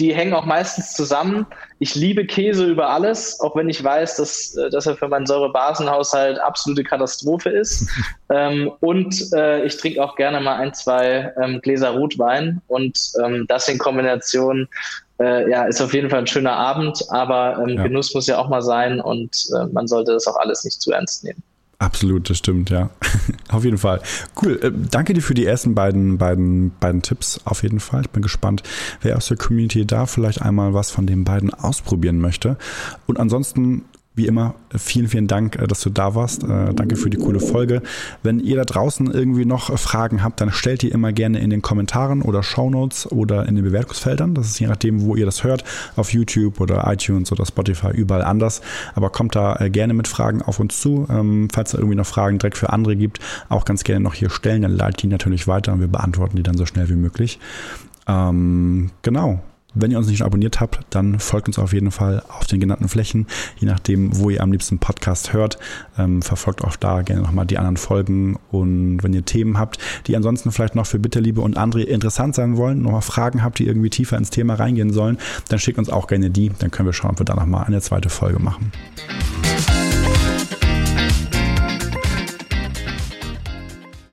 Die 0.00 0.12
hängen 0.12 0.34
auch 0.34 0.44
meistens 0.44 0.94
zusammen. 0.94 1.46
Ich 1.78 1.94
liebe 1.94 2.26
Käse 2.26 2.66
über 2.66 2.90
alles, 2.90 3.38
auch 3.40 3.54
wenn 3.54 3.68
ich 3.68 3.82
weiß, 3.82 4.16
dass, 4.16 4.56
äh, 4.56 4.70
dass 4.70 4.86
er 4.86 4.96
für 4.96 5.08
meinen 5.08 5.26
Säurebasenhaushalt 5.26 6.38
absolute 6.40 6.82
Katastrophe 6.82 7.50
ist. 7.50 7.88
ähm, 8.30 8.72
und 8.80 9.32
äh, 9.32 9.64
ich 9.64 9.76
trinke 9.76 10.02
auch 10.02 10.16
gerne 10.16 10.40
mal 10.40 10.56
ein, 10.56 10.74
zwei 10.74 11.32
ähm, 11.40 11.60
Gläser 11.60 11.90
Rotwein. 11.90 12.60
Und 12.66 12.98
ähm, 13.24 13.46
das 13.48 13.68
in 13.68 13.78
Kombination 13.78 14.68
äh, 15.20 15.48
ja, 15.48 15.64
ist 15.64 15.80
auf 15.80 15.94
jeden 15.94 16.10
Fall 16.10 16.20
ein 16.20 16.26
schöner 16.26 16.56
Abend, 16.56 17.04
aber 17.10 17.58
ähm, 17.62 17.76
ja. 17.76 17.82
Genuss 17.84 18.14
muss 18.14 18.26
ja 18.26 18.38
auch 18.38 18.48
mal 18.48 18.62
sein 18.62 19.00
und 19.00 19.48
äh, 19.54 19.66
man 19.66 19.86
sollte 19.86 20.12
das 20.12 20.26
auch 20.26 20.36
alles 20.36 20.64
nicht 20.64 20.80
zu 20.80 20.92
ernst 20.92 21.24
nehmen. 21.24 21.42
Absolut, 21.84 22.30
das 22.30 22.38
stimmt, 22.38 22.70
ja. 22.70 22.88
auf 23.50 23.62
jeden 23.62 23.76
Fall. 23.76 24.00
Cool. 24.42 24.58
Äh, 24.62 24.72
danke 24.90 25.12
dir 25.12 25.20
für 25.20 25.34
die 25.34 25.44
ersten 25.44 25.74
beiden, 25.74 26.16
beiden, 26.16 26.72
beiden 26.80 27.02
Tipps. 27.02 27.42
Auf 27.44 27.62
jeden 27.62 27.78
Fall. 27.78 28.00
Ich 28.00 28.10
bin 28.10 28.22
gespannt, 28.22 28.62
wer 29.02 29.18
aus 29.18 29.28
der 29.28 29.36
Community 29.36 29.84
da 29.84 30.06
vielleicht 30.06 30.40
einmal 30.40 30.72
was 30.72 30.90
von 30.90 31.06
den 31.06 31.24
beiden 31.24 31.52
ausprobieren 31.52 32.20
möchte. 32.20 32.56
Und 33.04 33.20
ansonsten 33.20 33.84
wie 34.14 34.26
immer, 34.26 34.54
vielen, 34.70 35.08
vielen 35.08 35.26
Dank, 35.26 35.56
äh, 35.56 35.66
dass 35.66 35.80
du 35.80 35.90
da 35.90 36.14
warst. 36.14 36.44
Äh, 36.44 36.72
danke 36.74 36.96
für 36.96 37.10
die 37.10 37.16
coole 37.16 37.40
Folge. 37.40 37.82
Wenn 38.22 38.38
ihr 38.38 38.56
da 38.56 38.64
draußen 38.64 39.10
irgendwie 39.10 39.44
noch 39.44 39.76
Fragen 39.78 40.22
habt, 40.22 40.40
dann 40.40 40.52
stellt 40.52 40.82
die 40.82 40.88
immer 40.88 41.12
gerne 41.12 41.40
in 41.40 41.50
den 41.50 41.62
Kommentaren 41.62 42.22
oder 42.22 42.42
Shownotes 42.42 43.10
oder 43.10 43.48
in 43.48 43.56
den 43.56 43.64
Bewertungsfeldern. 43.64 44.34
Das 44.34 44.46
ist 44.46 44.60
je 44.60 44.68
nachdem, 44.68 45.02
wo 45.02 45.16
ihr 45.16 45.26
das 45.26 45.42
hört, 45.42 45.64
auf 45.96 46.12
YouTube 46.12 46.60
oder 46.60 46.90
iTunes 46.90 47.32
oder 47.32 47.44
Spotify, 47.44 47.90
überall 47.90 48.22
anders. 48.22 48.62
Aber 48.94 49.10
kommt 49.10 49.34
da 49.34 49.56
äh, 49.56 49.70
gerne 49.70 49.94
mit 49.94 50.06
Fragen 50.06 50.42
auf 50.42 50.60
uns 50.60 50.80
zu. 50.80 51.06
Ähm, 51.10 51.48
falls 51.52 51.72
es 51.72 51.78
irgendwie 51.78 51.96
noch 51.96 52.06
Fragen 52.06 52.38
direkt 52.38 52.56
für 52.56 52.70
andere 52.70 52.94
gibt, 52.94 53.18
auch 53.48 53.64
ganz 53.64 53.82
gerne 53.82 54.00
noch 54.00 54.14
hier 54.14 54.30
stellen. 54.30 54.62
Dann 54.62 54.72
leitet 54.72 55.02
die 55.02 55.06
natürlich 55.08 55.48
weiter 55.48 55.72
und 55.72 55.80
wir 55.80 55.88
beantworten 55.88 56.36
die 56.36 56.44
dann 56.44 56.56
so 56.56 56.66
schnell 56.66 56.88
wie 56.88 56.94
möglich. 56.94 57.40
Ähm, 58.06 58.90
genau. 59.02 59.40
Wenn 59.74 59.90
ihr 59.90 59.98
uns 59.98 60.06
nicht 60.06 60.22
abonniert 60.22 60.60
habt, 60.60 60.80
dann 60.90 61.18
folgt 61.18 61.48
uns 61.48 61.58
auf 61.58 61.72
jeden 61.72 61.90
Fall 61.90 62.22
auf 62.28 62.46
den 62.46 62.60
genannten 62.60 62.88
Flächen, 62.88 63.26
je 63.58 63.66
nachdem, 63.66 64.16
wo 64.18 64.30
ihr 64.30 64.40
am 64.40 64.52
liebsten 64.52 64.78
Podcast 64.78 65.32
hört. 65.32 65.58
Ähm, 65.98 66.22
verfolgt 66.22 66.62
auch 66.62 66.76
da 66.76 67.02
gerne 67.02 67.22
nochmal 67.22 67.44
die 67.46 67.58
anderen 67.58 67.76
Folgen. 67.76 68.38
Und 68.52 69.02
wenn 69.02 69.12
ihr 69.12 69.24
Themen 69.24 69.58
habt, 69.58 69.78
die 70.06 70.16
ansonsten 70.16 70.52
vielleicht 70.52 70.76
noch 70.76 70.86
für 70.86 70.98
Bitterliebe 70.98 71.40
und 71.40 71.56
andere 71.56 71.82
interessant 71.82 72.34
sein 72.34 72.56
wollen, 72.56 72.82
nochmal 72.82 73.02
Fragen 73.02 73.42
habt, 73.42 73.58
die 73.58 73.66
irgendwie 73.66 73.90
tiefer 73.90 74.16
ins 74.16 74.30
Thema 74.30 74.54
reingehen 74.54 74.92
sollen, 74.92 75.18
dann 75.48 75.58
schickt 75.58 75.78
uns 75.78 75.90
auch 75.90 76.06
gerne 76.06 76.30
die. 76.30 76.52
Dann 76.58 76.70
können 76.70 76.86
wir 76.86 76.92
schauen, 76.92 77.12
ob 77.12 77.20
wir 77.20 77.26
da 77.26 77.34
nochmal 77.34 77.64
eine 77.64 77.80
zweite 77.80 78.08
Folge 78.08 78.38
machen. 78.38 78.70